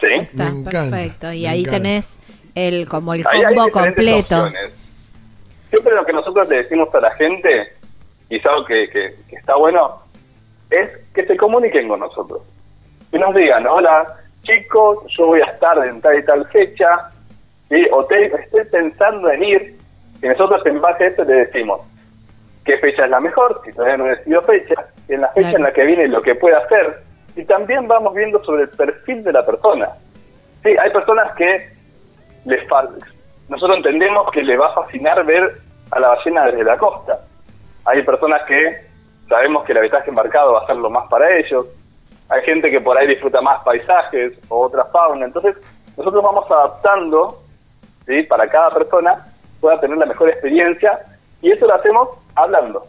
¿Sí? 0.00 0.06
Está, 0.20 0.52
perfecto. 0.70 1.32
Y 1.32 1.46
ahí 1.46 1.64
tenés 1.64 2.18
el 2.54 2.86
como 2.86 3.14
el 3.14 3.24
combo 3.24 3.70
completo. 3.70 4.50
Siempre 5.70 5.94
lo 5.94 6.04
que 6.04 6.12
nosotros 6.12 6.48
le 6.48 6.56
decimos 6.56 6.94
a 6.94 7.00
la 7.00 7.10
gente, 7.12 7.72
y 8.28 8.36
es 8.36 8.46
algo 8.46 8.66
que, 8.66 8.88
que, 8.90 9.36
está 9.36 9.56
bueno, 9.56 10.02
es 10.70 10.90
que 11.14 11.24
se 11.24 11.36
comuniquen 11.36 11.88
con 11.88 12.00
nosotros. 12.00 12.42
Que 13.10 13.18
nos 13.18 13.34
digan, 13.34 13.66
hola, 13.66 14.16
chicos, 14.42 14.98
yo 15.16 15.26
voy 15.26 15.40
a 15.40 15.46
estar 15.46 15.78
en 15.86 16.00
tal 16.02 16.18
y 16.18 16.24
tal 16.24 16.46
fecha, 16.48 17.10
o 17.90 18.08
estoy 18.10 18.64
pensando 18.70 19.30
en 19.30 19.42
ir, 19.42 19.78
y 20.22 20.28
nosotros 20.28 20.64
en 20.66 20.80
base 20.80 21.04
a 21.04 21.06
esto 21.08 21.24
le 21.24 21.46
decimos 21.46 21.80
qué 22.66 22.76
fecha 22.78 23.04
es 23.04 23.10
la 23.10 23.20
mejor, 23.20 23.62
si 23.64 23.72
todavía 23.72 23.96
no 23.96 24.06
he 24.06 24.16
decidido 24.16 24.42
fecha, 24.42 24.74
y 25.08 25.14
en 25.14 25.20
la 25.22 25.28
fecha 25.28 25.56
en 25.56 25.62
la 25.62 25.72
que 25.72 25.84
viene 25.84 26.08
lo 26.08 26.20
que 26.20 26.34
puede 26.34 26.56
hacer, 26.56 27.00
y 27.36 27.44
también 27.44 27.86
vamos 27.86 28.12
viendo 28.14 28.42
sobre 28.44 28.64
el 28.64 28.68
perfil 28.70 29.22
de 29.22 29.32
la 29.32 29.46
persona. 29.46 29.88
Sí, 30.62 30.76
hay 30.76 30.90
personas 30.90 31.34
que 31.36 31.76
les 32.44 32.66
nosotros 33.48 33.76
entendemos 33.76 34.30
que 34.32 34.42
les 34.42 34.58
va 34.58 34.68
a 34.68 34.74
fascinar 34.74 35.24
ver 35.24 35.58
a 35.90 36.00
la 36.00 36.08
ballena 36.08 36.46
desde 36.46 36.64
la 36.64 36.76
costa. 36.76 37.20
Hay 37.84 38.02
personas 38.02 38.42
que 38.46 38.86
sabemos 39.28 39.64
que 39.64 39.72
el 39.72 39.78
habitaje 39.78 40.10
embarcado 40.10 40.54
va 40.54 40.62
a 40.62 40.66
ser 40.66 40.76
lo 40.76 40.90
más 40.90 41.08
para 41.08 41.36
ellos. 41.36 41.66
Hay 42.28 42.42
gente 42.42 42.70
que 42.70 42.80
por 42.80 42.98
ahí 42.98 43.06
disfruta 43.06 43.40
más 43.40 43.62
paisajes 43.62 44.32
o 44.48 44.62
otra 44.62 44.84
fauna. 44.86 45.26
Entonces, 45.26 45.56
nosotros 45.96 46.22
vamos 46.24 46.50
adaptando 46.50 47.40
¿sí? 48.06 48.24
para 48.24 48.48
cada 48.48 48.70
persona 48.70 49.24
pueda 49.60 49.80
tener 49.80 49.96
la 49.96 50.06
mejor 50.06 50.28
experiencia 50.28 50.98
y 51.40 51.52
eso 51.52 51.66
lo 51.66 51.74
hacemos 51.74 52.08
hablando 52.36 52.86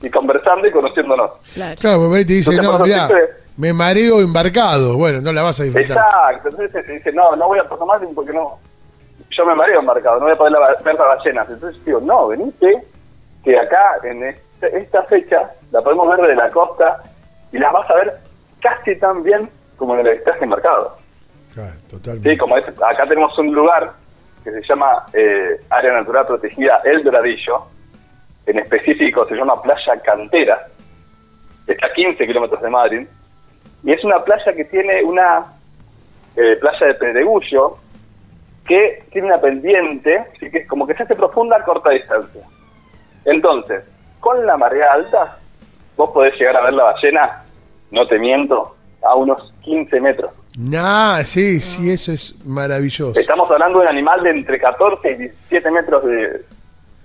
y 0.00 0.10
conversando 0.10 0.66
y 0.66 0.72
conociéndonos. 0.72 1.30
Claro, 1.54 1.76
claro 1.80 2.08
porque 2.08 2.24
te 2.24 2.32
dice, 2.34 2.56
no, 2.56 2.78
mira, 2.80 3.08
me 3.56 3.72
mareo 3.72 4.20
embarcado. 4.20 4.96
Bueno, 4.96 5.20
no 5.20 5.32
la 5.32 5.42
vas 5.42 5.60
a 5.60 5.64
disfrutar. 5.64 5.96
Exacto, 5.96 6.48
entonces 6.48 6.86
te 6.86 6.92
dice, 6.92 7.12
no, 7.12 7.36
no 7.36 7.46
voy 7.46 7.58
a 7.58 7.64
tomar 7.64 8.00
porque 8.14 8.32
no, 8.32 8.58
yo 9.30 9.46
me 9.46 9.54
mareo 9.54 9.80
embarcado, 9.80 10.18
no 10.18 10.24
voy 10.24 10.32
a 10.32 10.36
poder 10.36 10.54
ver 10.84 10.94
las 10.94 11.18
ballenas. 11.18 11.48
Entonces 11.50 11.84
digo, 11.84 12.00
no, 12.00 12.28
venite, 12.28 12.82
que 13.44 13.58
acá 13.58 13.98
en 14.04 14.24
este, 14.24 14.78
esta 14.78 15.02
fecha 15.04 15.50
la 15.70 15.80
podemos 15.82 16.08
ver 16.08 16.20
desde 16.20 16.36
la 16.36 16.50
costa 16.50 17.02
y 17.52 17.58
las 17.58 17.72
vas 17.72 17.90
a 17.90 17.94
ver 17.94 18.16
casi 18.60 18.96
tan 18.96 19.22
bien 19.22 19.48
como 19.76 19.94
en 19.94 20.00
el 20.00 20.08
avistaje 20.08 20.44
embarcado. 20.44 20.96
Claro, 21.54 21.74
totalmente. 21.88 22.30
Sí, 22.30 22.38
como 22.38 22.56
es, 22.56 22.64
acá 22.68 23.06
tenemos 23.06 23.36
un 23.38 23.52
lugar 23.52 23.92
que 24.42 24.50
se 24.50 24.62
llama 24.62 25.04
eh, 25.12 25.60
Área 25.70 25.92
Natural 25.92 26.26
Protegida 26.26 26.80
El 26.84 27.04
Doradillo, 27.04 27.66
en 28.46 28.58
específico 28.58 29.26
se 29.26 29.34
llama 29.34 29.60
Playa 29.60 30.00
Cantera, 30.04 30.66
está 31.66 31.86
a 31.86 31.92
15 31.92 32.26
kilómetros 32.26 32.60
de 32.60 32.70
Madrid, 32.70 33.06
y 33.84 33.92
es 33.92 34.04
una 34.04 34.18
playa 34.18 34.52
que 34.54 34.64
tiene 34.64 35.02
una 35.02 35.46
eh, 36.36 36.56
playa 36.56 36.86
de 36.86 36.94
pedregullo 36.94 37.76
que 38.66 39.04
tiene 39.10 39.28
una 39.28 39.38
pendiente, 39.38 40.18
así 40.18 40.50
que 40.50 40.58
es 40.58 40.68
como 40.68 40.86
que 40.86 40.94
se 40.94 41.02
hace 41.02 41.16
profunda 41.16 41.56
a 41.56 41.64
corta 41.64 41.90
distancia. 41.90 42.42
Entonces, 43.24 43.84
con 44.20 44.46
la 44.46 44.56
marea 44.56 44.92
alta, 44.92 45.38
vos 45.96 46.10
podés 46.10 46.38
llegar 46.38 46.56
a 46.56 46.62
ver 46.62 46.74
la 46.74 46.84
ballena, 46.84 47.42
no 47.90 48.06
te 48.06 48.18
miento, 48.18 48.76
a 49.02 49.16
unos 49.16 49.52
15 49.62 50.00
metros. 50.00 50.30
Nah, 50.56 51.24
sí, 51.24 51.60
sí, 51.60 51.90
eso 51.90 52.12
es 52.12 52.44
maravilloso. 52.44 53.18
Estamos 53.18 53.50
hablando 53.50 53.80
de 53.80 53.86
un 53.86 53.90
animal 53.90 54.22
de 54.22 54.30
entre 54.30 54.60
14 54.60 55.10
y 55.10 55.14
17 55.14 55.70
metros 55.70 56.04
de, 56.04 56.42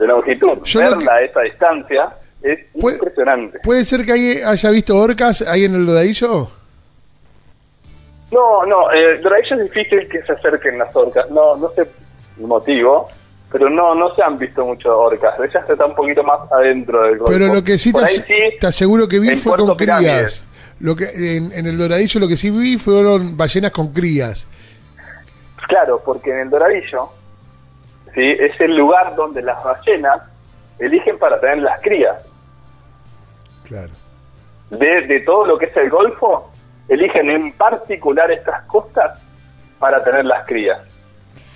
longitud. 0.06 0.60
Verla 0.76 1.14
a 1.14 1.22
esa 1.22 1.42
distancia 1.42 2.10
es 2.42 2.60
impresionante. 2.76 3.60
¿Puede 3.64 3.86
ser 3.86 4.06
que 4.06 4.44
haya 4.44 4.70
visto 4.70 4.96
orcas 4.96 5.42
ahí 5.42 5.66
en 5.66 5.76
el 5.76 5.86
Doradillo? 5.86 6.50
No, 8.32 8.66
no, 8.66 8.92
eh, 8.92 9.20
Doradillo 9.22 9.56
es 9.56 9.64
difícil 9.64 10.08
que 10.10 10.22
se 10.24 10.34
acerquen 10.34 10.78
las 10.78 10.96
orcas. 10.96 11.30
No, 11.32 11.56
no 11.56 11.72
sé 11.72 11.88
el 12.40 12.46
motivo, 12.46 13.08
pero 13.52 13.70
no 13.70 13.96
no 13.96 14.14
se 14.16 14.22
han 14.22 14.38
visto 14.38 14.66
muchas 14.66 14.92
orcas. 14.92 15.40
Ellas 15.40 15.70
están 15.70 15.90
un 15.90 15.96
poquito 15.96 16.24
más 16.24 16.40
adentro 16.52 17.04
del 17.04 17.18
golfo. 17.18 17.34
Pero 17.34 17.54
lo 17.54 17.64
que 17.64 17.78
sí, 17.78 17.92
te, 17.94 18.68
aseguro 18.68 19.08
que 19.08 19.20
vi 19.20 19.36
fue 19.36 19.56
con 19.56 19.76
crías. 19.76 20.48
Lo 20.80 20.96
que 20.96 21.06
en, 21.38 21.66
el 21.66 21.78
Doradillo 21.78 22.20
lo 22.20 22.28
que 22.28 22.36
sí 22.36 22.52
vi 22.52 22.78
fueron 22.78 23.36
ballenas 23.36 23.72
con 23.72 23.94
crías. 23.94 24.48
Claro, 25.68 26.02
porque 26.06 26.30
en 26.32 26.42
el 26.42 26.50
Doradillo 26.50 27.10
¿sí? 28.18 28.36
es 28.40 28.60
el 28.60 28.76
lugar 28.76 29.16
donde 29.16 29.44
las 29.44 29.64
ballenas 29.64 30.24
eligen 30.80 31.20
para 31.20 31.40
tener 31.40 31.60
las 31.60 31.80
crías. 31.82 32.18
Claro. 33.64 33.94
De, 34.72 35.02
de 35.08 35.20
todo 35.22 35.46
lo 35.46 35.58
que 35.58 35.68
es 35.68 35.78
el 35.78 35.90
Golfo, 35.90 36.52
eligen 36.90 37.30
en 37.30 37.54
particular 37.54 38.32
estas 38.32 38.64
costas 38.64 39.20
para 39.78 40.02
tener 40.04 40.26
las 40.26 40.46
crías. 40.48 40.80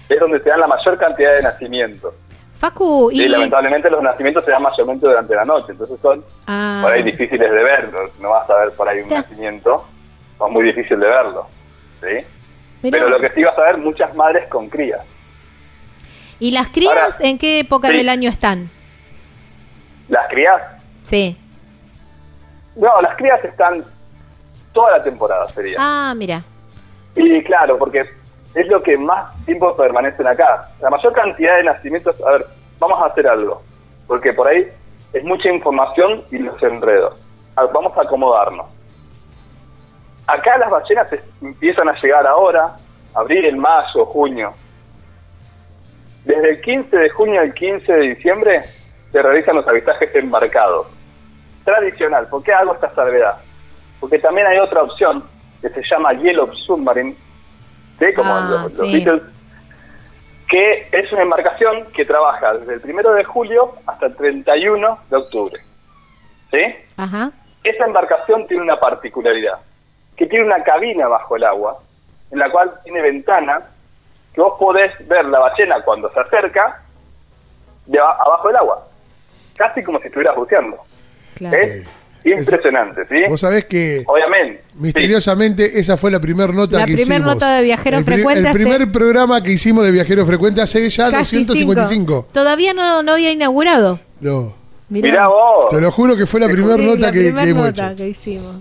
Es 0.08 0.20
donde 0.20 0.39
se 0.39 0.50
dan 0.50 0.60
la 0.60 0.68
mayor 0.68 0.98
cantidad 0.98 1.34
de 1.34 1.41
nacimientos. 1.41 2.13
Facu, 2.60 3.10
y... 3.12 3.27
lamentablemente 3.27 3.89
los 3.89 4.03
nacimientos 4.03 4.46
se 4.46 4.51
dan 4.51 4.62
mayormente 4.62 5.08
durante 5.08 5.34
la 5.34 5.46
noche, 5.46 5.72
entonces 5.72 6.00
son 6.00 6.24
ah. 6.46 6.82
por 6.84 6.91
ahí 6.91 7.01
difíciles 7.01 7.51
de 7.51 7.63
ver, 7.63 7.89
no, 8.20 8.30
vas 8.30 8.48
a 8.51 8.58
ver 8.58 8.72
por 8.74 8.88
ahí 8.88 9.00
un 9.00 9.10
nacimiento, 9.10 9.84
es 10.34 10.51
muy 10.51 10.65
difícil 10.65 11.00
de 11.00 11.08
verlo, 11.08 11.48
¿sí? 12.01 12.89
Pero 12.91 13.10
lo 13.10 13.20
que 13.20 13.32
sí 13.32 13.44
vas 13.44 13.58
a 13.58 13.63
ver, 13.63 13.77
muchas 13.77 14.15
madres 14.15 14.48
con 14.48 14.70
crías. 14.70 15.01
¿Y 16.41 16.50
las 16.50 16.69
crías 16.69 17.21
en 17.21 17.38
qué 17.38 17.60
época 17.60 17.89
del 17.89 18.10
año 18.10 18.27
están? 18.27 18.71
¿Las 20.10 20.27
crías? 20.27 20.60
Sí. 21.03 21.38
No, 22.75 23.00
las 23.00 23.15
crías 23.15 23.45
están 23.45 23.86
toda 24.74 24.98
la 24.98 25.03
temporada, 25.03 25.48
sería. 25.50 25.77
Ah, 25.79 26.15
mira. 26.17 26.43
Y 27.15 27.43
claro, 27.43 27.77
porque 27.77 28.00
es 28.55 28.67
lo 28.69 28.81
que 28.81 28.98
más 28.98 29.36
tiempo 29.45 29.75
permanecen 29.75 30.25
acá. 30.25 30.67
La 30.81 30.89
mayor 30.89 31.13
cantidad 31.13 31.57
de 31.57 31.63
nacimientos, 31.63 32.15
a 32.25 32.31
ver, 32.31 32.48
vamos 32.79 33.00
a 33.03 33.05
hacer 33.05 33.27
algo, 33.27 33.62
porque 34.07 34.33
por 34.33 34.48
ahí 34.48 34.67
es 35.13 35.24
mucha 35.24 35.48
información 35.48 36.24
y 36.31 36.39
los 36.39 36.60
enredos. 36.63 37.19
Vamos 37.55 37.95
a 37.95 38.01
acomodarnos. 38.01 38.65
Acá 40.25 40.57
las 40.57 40.71
ballenas 40.71 41.07
empiezan 41.39 41.88
a 41.88 41.93
llegar 42.01 42.25
ahora, 42.25 42.77
abril, 43.13 43.45
en 43.45 43.60
mayo, 43.60 44.07
junio. 44.07 44.55
Desde 46.25 46.51
el 46.51 46.62
15 46.62 46.96
de 46.96 47.10
junio 47.10 47.42
al 47.42 47.54
15 47.54 47.92
de 47.92 48.10
diciembre 48.16 48.62
se 49.12 49.22
realizan 49.22 49.56
los 49.56 49.68
avistajes 49.68 50.13
embarcados. 50.16 50.88
Tradicional, 51.63 52.28
¿por 52.28 52.44
qué 52.44 52.54
hago 52.54 52.74
esta 52.74 52.94
salvedad? 52.94 53.38
Porque 54.00 54.20
también 54.20 54.48
hay 54.48 54.58
otra 54.58 54.84
opción 54.84 55.24
que 55.62 55.70
se 55.70 55.84
llama 55.84 56.13
Yellow 56.13 56.54
Submarine, 56.54 57.16
como 58.16 58.34
ah, 58.34 58.63
los, 58.63 58.80
Beatles, 58.80 59.22
que 60.50 60.88
es 60.92 61.12
una 61.12 61.22
embarcación 61.22 61.86
que 61.94 62.04
trabaja 62.04 62.56
desde 62.56 62.74
el 62.74 62.82
primero 62.82 63.13
de 63.13 63.24
julio 63.24 63.75
hasta 63.86 64.08
el 64.08 64.16
31 64.16 65.00
de 65.10 65.16
octubre. 65.18 65.62
¿Sí? 66.50 66.60
Ajá. 66.98 67.32
Esa 67.63 67.86
embarcación 67.86 68.48
tiene 68.48 68.63
una 68.63 68.80
particularidad, 68.80 69.60
que 70.18 70.25
tiene 70.25 70.46
una 70.46 70.63
cabina 70.63 71.08
bajo 71.08 71.36
el 71.36 71.44
agua, 71.44 71.80
en 72.32 72.40
la 72.40 72.50
cual 72.50 72.74
tiene 72.84 73.01
ventanas, 73.01 73.63
que 74.34 74.42
vos 74.42 74.54
podés 74.60 74.92
ver 75.08 75.26
la 75.26 75.40
ballena 75.40 75.82
cuando 75.84 76.10
se 76.12 76.20
acerca 76.20 76.82
de 77.86 78.00
abajo 78.00 78.48
del 78.48 78.58
agua, 78.58 78.88
casi 79.56 79.84
como 79.84 80.00
si 80.00 80.08
estuvieras 80.08 80.36
buceando. 80.36 80.78
Claro. 81.36 81.58
Impresionante, 82.24 83.02
¿sí? 83.08 83.16
Vos 83.28 83.40
sabés 83.40 83.66
que. 83.66 84.04
Obviamente. 84.06 84.64
Misteriosamente, 84.76 85.80
esa 85.80 85.98
fue 85.98 86.12
la 86.12 86.20
primera 86.20 86.54
nota 86.54 86.78
la 86.78 86.86
que 86.86 86.94
hicimos. 86.94 87.10
La 87.10 87.16
primera 87.16 87.34
nota 87.34 87.56
de 87.58 87.64
Viajero 87.64 88.04
Frecuente. 88.04 88.48
El 88.48 88.54
primer 88.54 88.92
programa 88.92 89.42
que 89.42 89.52
hicimos 89.52 89.84
de 89.86 89.92
Viajero 89.92 90.26
Frecuente 90.26 90.62
hace 90.62 90.88
ya 90.90 91.10
255. 91.10 92.28
Todavía 92.32 92.74
no, 92.74 93.02
no 93.02 93.14
había 93.14 93.32
inaugurado. 93.32 94.00
No. 94.20 94.54
Mirá, 94.90 95.28
vos. 95.28 95.70
Te 95.70 95.82
lo 95.82 95.90
juro 95.90 96.16
que 96.16 96.26
fue 96.26 96.40
la 96.40 96.48
primera 96.48 96.78
nota 96.78 97.12
que, 97.12 97.34
que 97.34 97.50
hemos 97.50 97.66
nota 97.66 97.96
que 97.96 98.10
hicimos. 98.10 98.58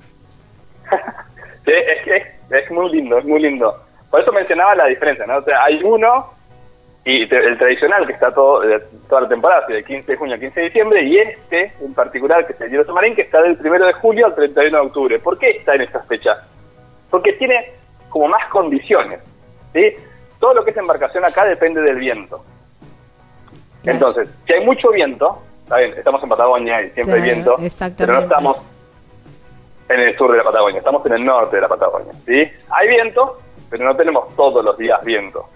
es, 1.66 2.06
es, 2.06 2.22
es 2.50 2.70
muy 2.70 2.90
lindo, 2.92 3.18
es 3.18 3.24
muy 3.26 3.42
lindo. 3.42 3.76
Por 4.10 4.20
eso 4.20 4.32
mencionaba 4.32 4.74
la 4.74 4.86
diferencia, 4.86 5.26
¿no? 5.26 5.38
O 5.38 5.42
sea, 5.42 5.64
hay 5.64 5.82
uno 5.82 6.32
y 7.04 7.22
el 7.22 7.58
tradicional 7.58 8.06
que 8.06 8.12
está 8.12 8.32
todo 8.32 8.62
eh, 8.62 8.82
toda 9.08 9.22
la 9.22 9.28
temporada, 9.28 9.66
de 9.66 9.82
15 9.82 10.12
de 10.12 10.18
junio 10.18 10.34
a 10.36 10.38
15 10.38 10.60
de 10.60 10.66
diciembre, 10.66 11.02
y 11.04 11.18
este 11.18 11.72
en 11.80 11.94
particular, 11.94 12.46
que 12.46 12.52
es 12.52 12.60
el 12.60 12.70
Hielo 12.70 12.92
Marín, 12.92 13.14
que 13.14 13.22
está 13.22 13.40
del 13.40 13.58
1 13.58 13.86
de 13.86 13.92
julio 13.94 14.26
al 14.26 14.34
31 14.34 14.78
de 14.78 14.86
octubre. 14.86 15.18
¿Por 15.18 15.38
qué 15.38 15.50
está 15.50 15.74
en 15.74 15.82
estas 15.82 16.06
fechas? 16.06 16.38
Porque 17.08 17.32
tiene 17.34 17.72
como 18.10 18.28
más 18.28 18.48
condiciones. 18.50 19.20
¿sí? 19.72 19.94
Todo 20.38 20.54
lo 20.54 20.64
que 20.64 20.72
es 20.72 20.76
embarcación 20.76 21.24
acá 21.24 21.44
depende 21.44 21.80
del 21.80 21.96
viento. 21.96 22.44
Entonces, 23.84 24.28
si 24.46 24.52
hay 24.52 24.64
mucho 24.64 24.90
viento, 24.90 25.38
está 25.62 25.78
bien, 25.78 25.94
estamos 25.96 26.22
en 26.22 26.28
Patagonia 26.28 26.82
y 26.82 26.90
siempre 26.90 27.14
hay 27.16 27.22
viento, 27.22 27.56
pero 27.96 28.12
no 28.12 28.20
estamos 28.20 28.62
en 29.88 30.00
el 30.00 30.16
sur 30.16 30.30
de 30.30 30.38
la 30.38 30.44
Patagonia, 30.44 30.78
estamos 30.78 31.04
en 31.06 31.12
el 31.12 31.24
norte 31.24 31.56
de 31.56 31.62
la 31.62 31.68
Patagonia. 31.68 32.12
¿sí? 32.26 32.46
Hay 32.70 32.88
viento, 32.88 33.38
pero 33.70 33.84
no 33.84 33.96
tenemos 33.96 34.34
todos 34.36 34.64
los 34.64 34.76
días 34.76 35.02
viento. 35.04 35.48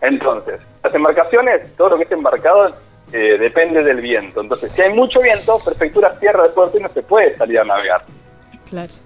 Entonces, 0.00 0.60
las 0.82 0.94
embarcaciones, 0.94 1.76
todo 1.76 1.90
lo 1.90 1.98
que 1.98 2.04
es 2.04 2.12
embarcado 2.12 2.68
eh, 3.12 3.38
depende 3.38 3.82
del 3.84 4.00
viento. 4.00 4.40
Entonces, 4.40 4.72
si 4.72 4.82
hay 4.82 4.92
mucho 4.92 5.20
viento, 5.20 5.58
Prefectura 5.64 6.18
Tierra 6.18 6.44
de 6.44 6.48
Puerto 6.50 6.78
no 6.80 6.88
se 6.88 7.02
puede 7.02 7.36
salir 7.36 7.60
a 7.60 7.64
navegar. 7.64 8.02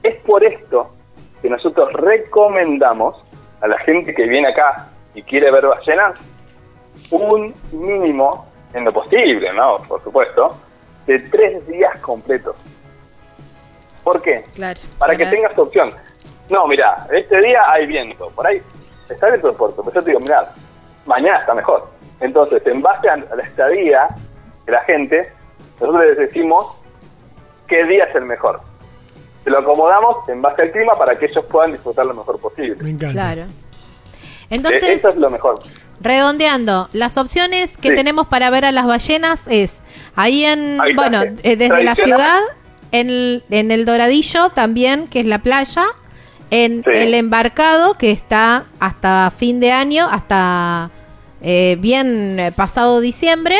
Es 0.02 0.16
por 0.22 0.42
esto 0.44 0.90
que 1.42 1.50
nosotros 1.50 1.92
recomendamos 1.92 3.22
a 3.60 3.68
la 3.68 3.78
gente 3.80 4.14
que 4.14 4.26
viene 4.26 4.48
acá 4.48 4.88
y 5.14 5.22
quiere 5.22 5.50
ver 5.50 5.66
ballenas 5.66 6.20
un 7.10 7.54
mínimo, 7.72 8.46
en 8.74 8.84
lo 8.84 8.92
posible, 8.92 9.52
¿no? 9.52 9.78
Por 9.88 10.02
supuesto, 10.02 10.56
de 11.06 11.18
tres 11.30 11.66
días 11.68 11.96
completos. 12.00 12.56
¿Por 14.04 14.22
qué? 14.22 14.44
para, 14.98 15.16
que 15.16 15.26
tengas 15.26 15.58
opción. 15.58 15.90
No, 16.50 16.66
mira, 16.66 17.06
este 17.12 17.40
día 17.40 17.60
hay 17.70 17.86
viento, 17.86 18.30
por 18.30 18.46
ahí 18.46 18.62
está 19.08 19.30
del 19.30 19.40
puerto, 19.40 19.82
pero 19.82 19.92
yo 19.94 20.02
te 20.02 20.10
digo, 20.10 20.20
mira, 20.20 20.52
mañana 21.06 21.40
está 21.40 21.54
mejor. 21.54 21.90
Entonces, 22.20 22.62
en 22.66 22.82
base 22.82 23.08
a 23.08 23.16
la 23.16 23.42
estadía 23.42 24.08
de 24.66 24.72
la 24.72 24.80
gente, 24.84 25.32
nosotros 25.80 26.04
les 26.06 26.18
decimos 26.18 26.76
qué 27.66 27.84
día 27.84 28.04
es 28.04 28.14
el 28.14 28.24
mejor. 28.24 28.60
Se 29.44 29.50
lo 29.50 29.58
acomodamos 29.58 30.28
en 30.28 30.42
base 30.42 30.62
al 30.62 30.72
clima 30.72 30.98
para 30.98 31.18
que 31.18 31.26
ellos 31.26 31.44
puedan 31.46 31.72
disfrutar 31.72 32.06
lo 32.06 32.14
mejor 32.14 32.40
posible. 32.40 32.76
Me 32.82 32.90
encanta. 32.90 33.12
Claro. 33.12 33.42
Entonces, 34.50 34.82
eso 34.82 35.10
es 35.10 35.16
lo 35.16 35.30
mejor. 35.30 35.60
Redondeando, 36.00 36.88
las 36.92 37.16
opciones 37.16 37.76
que 37.76 37.90
tenemos 37.92 38.28
para 38.28 38.50
ver 38.50 38.64
a 38.64 38.72
las 38.72 38.86
ballenas 38.86 39.40
es 39.48 39.78
ahí 40.16 40.44
en, 40.44 40.78
bueno, 40.94 41.22
eh, 41.42 41.56
desde 41.56 41.82
la 41.82 41.94
ciudad, 41.94 42.40
en, 42.92 43.42
en 43.50 43.70
el 43.70 43.84
Doradillo 43.84 44.50
también, 44.50 45.08
que 45.08 45.20
es 45.20 45.26
la 45.26 45.40
playa, 45.40 45.84
en 46.50 46.82
el 46.86 47.14
embarcado 47.14 47.94
que 47.94 48.10
está 48.10 48.64
hasta 48.80 49.30
fin 49.30 49.60
de 49.60 49.72
año, 49.72 50.06
hasta 50.10 50.90
eh, 51.42 51.76
bien 51.78 52.38
eh, 52.40 52.52
pasado 52.56 53.00
diciembre, 53.00 53.56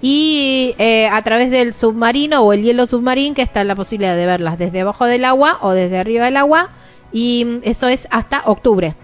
y 0.00 0.74
eh, 0.78 1.08
a 1.08 1.22
través 1.22 1.50
del 1.50 1.74
submarino 1.74 2.42
o 2.42 2.52
el 2.52 2.62
hielo 2.62 2.86
submarino 2.86 3.34
que 3.34 3.42
está 3.42 3.64
la 3.64 3.74
posibilidad 3.74 4.16
de 4.16 4.26
verlas 4.26 4.58
desde 4.58 4.82
abajo 4.82 5.06
del 5.06 5.24
agua 5.24 5.58
o 5.62 5.72
desde 5.72 5.98
arriba 5.98 6.26
del 6.26 6.36
agua, 6.36 6.70
y 7.12 7.44
mm, 7.44 7.60
eso 7.64 7.88
es 7.88 8.08
hasta 8.10 8.42
octubre. 8.46 8.94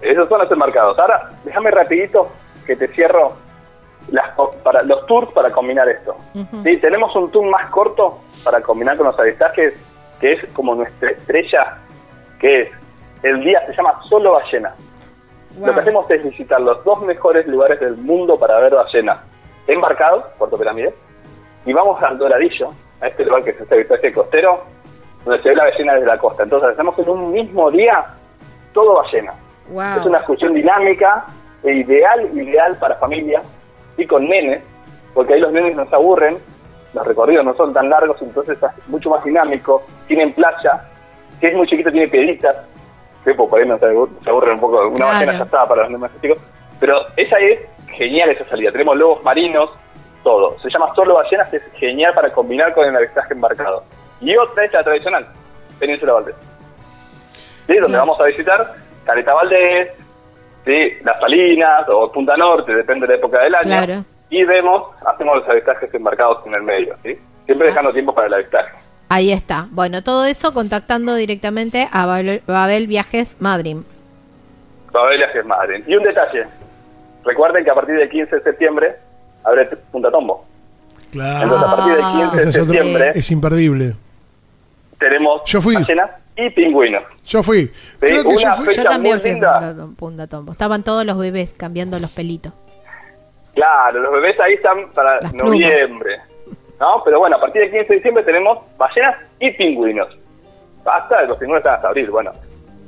Esos 0.00 0.28
son 0.28 0.38
los 0.40 0.50
embarcados. 0.50 0.98
Ahora, 0.98 1.32
déjame 1.44 1.70
rapidito 1.70 2.28
que 2.66 2.76
te 2.76 2.88
cierro 2.88 3.32
las, 4.10 4.30
para, 4.62 4.82
los 4.82 5.06
tours 5.06 5.32
para 5.32 5.50
combinar 5.50 5.88
esto. 5.88 6.16
¿Sí? 6.62 6.76
Tenemos 6.78 7.14
un 7.16 7.30
tour 7.30 7.46
más 7.50 7.68
corto 7.70 8.18
para 8.44 8.60
combinar 8.60 8.96
con 8.96 9.06
los 9.06 9.18
avistajes, 9.18 9.74
que 10.20 10.32
es 10.34 10.44
como 10.52 10.74
nuestra 10.74 11.10
estrella 11.10 11.78
que 12.38 12.62
es, 12.62 12.70
el 13.22 13.40
día 13.40 13.64
se 13.66 13.74
llama 13.74 14.00
Solo 14.08 14.32
Ballena. 14.32 14.74
Lo 15.58 15.74
que 15.74 15.80
hacemos 15.80 16.08
es 16.10 16.22
visitar 16.22 16.60
los 16.60 16.84
dos 16.84 17.02
mejores 17.02 17.46
lugares 17.46 17.80
del 17.80 17.96
mundo 17.96 18.38
para 18.38 18.60
ver 18.60 18.74
ballenas. 18.74 19.18
Embarcado, 19.66 20.28
Puerto 20.38 20.56
Pirámide, 20.56 20.94
y 21.66 21.72
vamos 21.72 22.02
al 22.02 22.16
Doradillo, 22.16 22.70
a 23.00 23.08
este 23.08 23.24
lugar 23.24 23.44
que 23.44 23.50
es 23.50 23.60
este 23.60 23.80
este 23.80 24.12
costero, 24.12 24.62
donde 25.24 25.42
se 25.42 25.48
ve 25.50 25.56
la 25.56 25.64
ballena 25.64 25.94
desde 25.94 26.06
la 26.06 26.18
costa. 26.18 26.44
Entonces 26.44 26.70
hacemos 26.70 26.98
en 26.98 27.08
un 27.08 27.32
mismo 27.32 27.70
día 27.70 28.06
todo 28.72 28.94
ballena. 28.94 29.34
Es 29.96 30.06
una 30.06 30.18
excursión 30.18 30.54
dinámica 30.54 31.26
e 31.62 31.72
ideal, 31.72 32.30
ideal 32.34 32.76
para 32.78 32.94
familia 32.96 33.42
y 33.96 34.06
con 34.06 34.26
nenes, 34.26 34.62
porque 35.12 35.34
ahí 35.34 35.40
los 35.40 35.52
nenes 35.52 35.76
no 35.76 35.86
se 35.86 35.94
aburren, 35.94 36.38
los 36.94 37.06
recorridos 37.06 37.44
no 37.44 37.54
son 37.54 37.74
tan 37.74 37.90
largos, 37.90 38.20
entonces 38.22 38.56
es 38.62 38.88
mucho 38.88 39.10
más 39.10 39.22
dinámico, 39.24 39.82
tienen 40.06 40.32
playa, 40.32 40.87
si 41.40 41.46
es 41.46 41.54
muy 41.54 41.66
chiquito 41.66 41.90
tiene 41.90 42.08
piedritas, 42.08 42.66
que 43.24 43.34
por 43.34 43.58
ahí 43.58 43.66
no 43.66 43.78
se, 43.78 43.86
aburren 44.30 44.54
un 44.54 44.60
poco, 44.60 44.88
una 44.88 45.06
ballena 45.06 45.32
ya 45.32 45.44
está 45.44 45.66
para 45.66 45.82
los 45.82 45.90
niños 45.90 46.02
más 46.02 46.20
chicos, 46.20 46.38
pero 46.80 47.00
esa 47.16 47.38
es 47.38 47.60
genial 47.88 48.30
esa 48.30 48.44
salida, 48.46 48.72
tenemos 48.72 48.96
lobos 48.96 49.22
marinos, 49.22 49.70
todo, 50.22 50.58
se 50.60 50.70
llama 50.70 50.94
solo 50.94 51.14
ballenas, 51.14 51.52
es 51.52 51.62
genial 51.74 52.12
para 52.14 52.32
combinar 52.32 52.74
con 52.74 52.86
el 52.86 52.96
avistaje 52.96 53.34
embarcado. 53.34 53.84
Y 54.20 54.36
otra 54.36 54.64
es 54.64 54.72
la 54.72 54.82
tradicional, 54.82 55.26
Península 55.78 56.14
Valdés, 56.14 56.34
¿sí? 57.66 57.76
donde 57.76 57.98
vamos 57.98 58.20
a 58.20 58.24
visitar 58.24 58.74
Caleta 59.04 59.34
Valdés, 59.34 59.92
¿sí? 60.64 60.98
Las 61.04 61.20
Salinas 61.20 61.88
o 61.88 62.10
Punta 62.10 62.36
Norte, 62.36 62.74
depende 62.74 63.06
de 63.06 63.12
la 63.12 63.18
época 63.18 63.40
del 63.40 63.54
año, 63.54 64.04
y 64.30 64.44
vemos, 64.44 64.90
hacemos 65.06 65.36
los 65.36 65.48
avistajes 65.48 65.92
embarcados 65.94 66.44
en 66.46 66.54
el 66.54 66.62
medio, 66.62 66.94
¿sí? 67.02 67.18
siempre 67.46 67.68
ah. 67.68 67.70
dejando 67.70 67.92
tiempo 67.92 68.14
para 68.14 68.26
el 68.26 68.34
avistaje. 68.34 68.87
Ahí 69.08 69.32
está. 69.32 69.68
Bueno, 69.70 70.02
todo 70.02 70.26
eso 70.26 70.52
contactando 70.52 71.14
directamente 71.14 71.88
a 71.90 72.06
Babel, 72.06 72.86
Viajes 72.86 73.36
Madrid. 73.40 73.76
Babel 74.92 75.18
Viajes 75.18 75.46
Madrid. 75.46 75.84
Y 75.86 75.96
un 75.96 76.02
detalle. 76.02 76.46
Recuerden 77.24 77.64
que 77.64 77.70
a 77.70 77.74
partir 77.74 77.96
del 77.96 78.08
15 78.08 78.36
de 78.36 78.42
septiembre 78.42 78.96
abre 79.44 79.66
Punta 79.90 80.10
Tombo. 80.10 80.44
Claro. 81.10 81.44
Entonces, 81.44 81.68
a 81.68 81.76
partir 81.76 81.94
del 81.94 82.30
15 82.30 82.36
de 82.36 82.52
septiembre. 82.52 83.08
Es, 83.14 83.30
imperdible. 83.30 83.94
Tenemos 84.98 85.42
Yo 85.46 85.60
fui. 85.60 85.76
y 86.36 86.50
pingüinos. 86.50 87.04
Yo 87.24 87.42
fui. 87.42 87.70
Creo 87.98 88.24
que 88.24 88.36
yo, 88.36 88.52
fui. 88.52 88.74
yo 88.74 88.84
también 88.84 89.20
fui 89.20 89.30
a 89.42 89.74
Punta 89.96 90.26
Tombo. 90.26 90.52
Estaban 90.52 90.82
todos 90.82 91.06
los 91.06 91.18
bebés 91.18 91.54
cambiando 91.56 91.98
los 91.98 92.10
pelitos. 92.10 92.52
Claro, 93.54 94.00
los 94.00 94.12
bebés 94.12 94.38
ahí 94.40 94.54
están 94.54 94.90
para 94.94 95.18
noviembre. 95.32 96.20
¿No? 96.80 97.02
Pero 97.04 97.18
bueno, 97.18 97.36
a 97.36 97.40
partir 97.40 97.62
del 97.62 97.70
15 97.70 97.88
de 97.88 97.94
diciembre 97.96 98.24
tenemos 98.24 98.58
ballenas 98.76 99.16
y 99.40 99.50
pingüinos. 99.52 100.08
Hasta 100.84 101.22
los 101.22 101.36
pingüinos 101.36 101.58
están 101.58 101.74
hasta 101.74 101.88
abril, 101.88 102.10
bueno. 102.10 102.32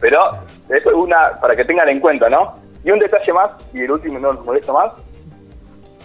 Pero 0.01 0.31
eso 0.69 0.91
es 0.91 0.95
una, 0.95 1.39
para 1.41 1.55
que 1.55 1.65
tengan 1.65 1.89
en 1.89 2.01
cuenta, 2.01 2.29
¿no? 2.29 2.55
Y 2.85 2.91
un 2.91 2.99
detalle 2.99 3.33
más, 3.33 3.51
y 3.75 3.83
el 3.83 3.91
último 3.91 4.19
no 4.19 4.33
nos 4.33 4.45
molesta 4.45 4.73
más, 4.73 4.93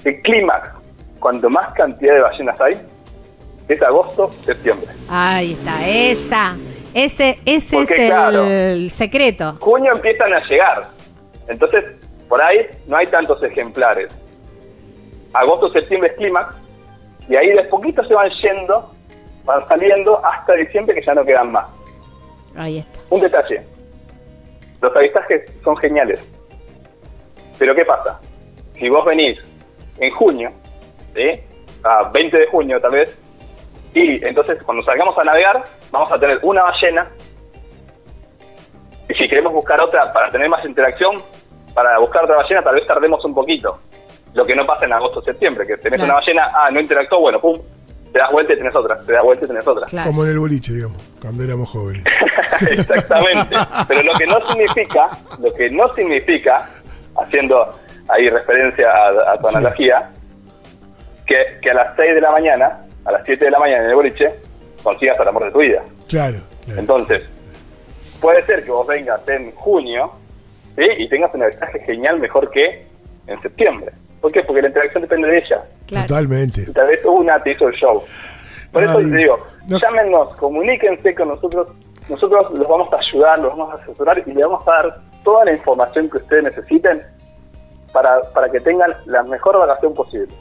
el 0.03 0.21
clímax, 0.21 0.71
cuanto 1.19 1.49
más 1.49 1.73
cantidad 1.73 2.15
de 2.15 2.21
ballenas 2.21 2.59
hay, 2.59 2.77
es 3.67 3.81
agosto, 3.81 4.29
septiembre. 4.43 4.87
Ahí 5.09 5.53
está, 5.53 5.87
esa, 5.87 6.55
ese, 6.93 7.39
ese 7.45 7.81
es 7.81 7.89
el 7.89 8.91
secreto. 8.91 9.55
Junio 9.61 9.93
empiezan 9.93 10.33
a 10.33 10.43
llegar, 10.47 10.87
entonces 11.47 11.85
por 12.27 12.41
ahí 12.41 12.67
no 12.87 12.97
hay 12.97 13.07
tantos 13.07 13.41
ejemplares. 13.41 14.15
Agosto, 15.33 15.69
septiembre 15.71 16.09
es 16.11 16.17
clímax, 16.17 16.55
y 17.27 17.35
ahí 17.35 17.49
de 17.49 17.63
poquito 17.63 18.03
se 18.03 18.13
van 18.13 18.29
yendo, 18.41 18.91
van 19.43 19.67
saliendo 19.67 20.23
hasta 20.25 20.53
diciembre 20.53 20.95
que 20.95 21.01
ya 21.01 21.13
no 21.13 21.25
quedan 21.25 21.51
más. 21.51 21.67
Ahí 22.55 22.79
está. 22.79 22.99
Un 23.09 23.21
detalle. 23.21 23.63
Los 24.81 24.95
avistajes 24.95 25.53
son 25.63 25.75
geniales. 25.77 26.23
Pero 27.57 27.73
¿qué 27.73 27.85
pasa? 27.85 28.19
Si 28.77 28.89
vos 28.89 29.05
venís 29.05 29.39
en 29.99 30.11
junio, 30.13 30.51
¿sí? 31.13 31.41
a 31.83 32.09
20 32.09 32.37
de 32.37 32.47
junio 32.47 32.79
tal 32.81 32.91
vez, 32.91 33.17
y 33.93 34.23
entonces 34.25 34.61
cuando 34.63 34.83
salgamos 34.83 35.17
a 35.17 35.23
navegar 35.23 35.63
vamos 35.91 36.11
a 36.11 36.15
tener 36.15 36.39
una 36.43 36.63
ballena, 36.63 37.09
y 39.07 39.13
si 39.13 39.27
queremos 39.27 39.53
buscar 39.53 39.79
otra 39.79 40.11
para 40.11 40.29
tener 40.29 40.49
más 40.49 40.65
interacción, 40.65 41.21
para 41.73 41.97
buscar 41.99 42.23
otra 42.23 42.37
ballena 42.37 42.63
tal 42.63 42.75
vez 42.75 42.87
tardemos 42.87 43.23
un 43.23 43.33
poquito. 43.33 43.79
Lo 44.35 44.45
que 44.45 44.55
no 44.55 44.65
pasa 44.65 44.85
en 44.85 44.93
agosto 44.93 45.19
o 45.19 45.23
septiembre, 45.23 45.65
que 45.65 45.77
tenés 45.77 46.01
una 46.03 46.13
ballena, 46.13 46.51
ah, 46.53 46.69
no 46.69 46.79
interactuó, 46.79 47.21
bueno, 47.21 47.39
pum, 47.39 47.57
te 48.11 48.19
das 48.19 48.31
vuelta 48.31 48.53
y 48.53 48.57
tenés 48.57 48.75
otra, 48.75 48.99
te 48.99 49.13
das 49.13 49.23
vuelta 49.23 49.45
y 49.45 49.47
tenés 49.47 49.67
otra. 49.67 50.03
Como 50.03 50.23
en 50.25 50.31
el 50.31 50.39
boliche, 50.39 50.73
digamos, 50.73 51.01
cuando 51.21 51.43
éramos 51.43 51.69
jóvenes. 51.69 52.03
Exactamente. 52.69 53.55
Pero 53.87 54.03
lo 54.03 54.13
que 54.13 54.25
no 54.25 54.45
significa, 54.47 55.07
lo 55.39 55.53
que 55.53 55.69
no 55.69 55.93
significa, 55.95 56.69
haciendo 57.17 57.73
ahí 58.09 58.29
referencia 58.29 58.89
a, 58.89 59.37
tu 59.37 59.47
analogía, 59.47 60.11
que, 61.25 61.59
que 61.61 61.71
a 61.71 61.73
las 61.73 61.95
6 61.95 62.15
de 62.15 62.21
la 62.21 62.31
mañana, 62.31 62.85
a 63.05 63.11
las 63.11 63.21
7 63.25 63.45
de 63.45 63.51
la 63.51 63.59
mañana 63.59 63.83
en 63.83 63.89
el 63.89 63.95
boliche, 63.95 64.35
consigas 64.83 65.19
el 65.19 65.27
amor 65.27 65.45
de 65.45 65.51
tu 65.51 65.59
vida. 65.59 65.81
Claro. 66.07 66.37
Entonces, 66.77 67.25
puede 68.19 68.43
ser 68.43 68.63
que 68.63 68.71
vos 68.71 68.85
vengas 68.85 69.27
en 69.27 69.51
junio 69.51 70.11
¿sí? 70.75 70.83
y 70.97 71.09
tengas 71.09 71.33
un 71.33 71.43
avistaje 71.43 71.79
genial 71.81 72.19
mejor 72.19 72.49
que 72.51 72.85
depende 75.15 75.27
de 75.27 75.37
ella. 75.37 75.63
Totalmente. 75.87 76.65
tal 76.73 76.87
vez 76.87 77.05
una 77.05 77.41
te 77.43 77.51
hizo 77.51 77.67
el 77.67 77.73
show. 77.75 78.03
Por 78.71 78.83
eso 78.83 78.97
te 78.97 79.15
digo, 79.17 79.39
llámenos, 79.67 80.35
comuníquense 80.37 81.15
con 81.15 81.29
nosotros. 81.29 81.67
Nosotros 82.09 82.51
los 82.53 82.67
vamos 82.67 82.91
a 82.93 82.97
ayudar, 82.97 83.39
los 83.39 83.57
vamos 83.57 83.73
a 83.73 83.83
asesorar 83.83 84.21
y 84.25 84.31
les 84.31 84.45
vamos 84.45 84.67
a 84.67 84.71
dar 84.71 85.01
toda 85.23 85.45
la 85.45 85.53
información 85.53 86.09
que 86.09 86.17
ustedes 86.17 86.43
necesiten 86.43 87.01
para, 87.91 88.21
para 88.33 88.51
que 88.51 88.59
tengan 88.59 88.93
la 89.05 89.23
mejor 89.23 89.57
vacación 89.57 89.93
posible. 89.93 90.33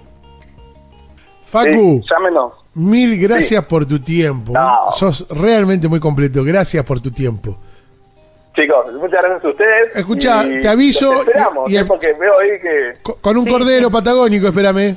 Facu, 1.42 2.02
llámenos. 2.10 2.52
Mil 2.74 3.18
gracias 3.20 3.64
por 3.66 3.87
tu 3.87 4.00
tiempo. 4.00 4.52
Sos 4.90 5.28
realmente 5.30 5.88
muy 5.88 6.00
completo. 6.00 6.42
Gracias 6.42 6.84
por 6.84 7.00
tu 7.00 7.12
tiempo. 7.12 7.56
Chicos, 8.54 8.92
muchas 8.94 9.20
gracias 9.20 9.44
a 9.44 9.48
ustedes. 9.48 9.96
Escucha, 9.96 10.44
te 10.60 10.68
aviso. 10.68 11.12
y, 11.66 11.76
¿eh? 11.76 11.84
porque 11.84 12.12
veo 12.12 12.38
ahí 12.38 12.60
que. 12.60 13.02
Con, 13.20 13.36
un 13.36 13.46
cordero 13.46 13.90
patagónico, 13.90 14.46
espérame. 14.48 14.96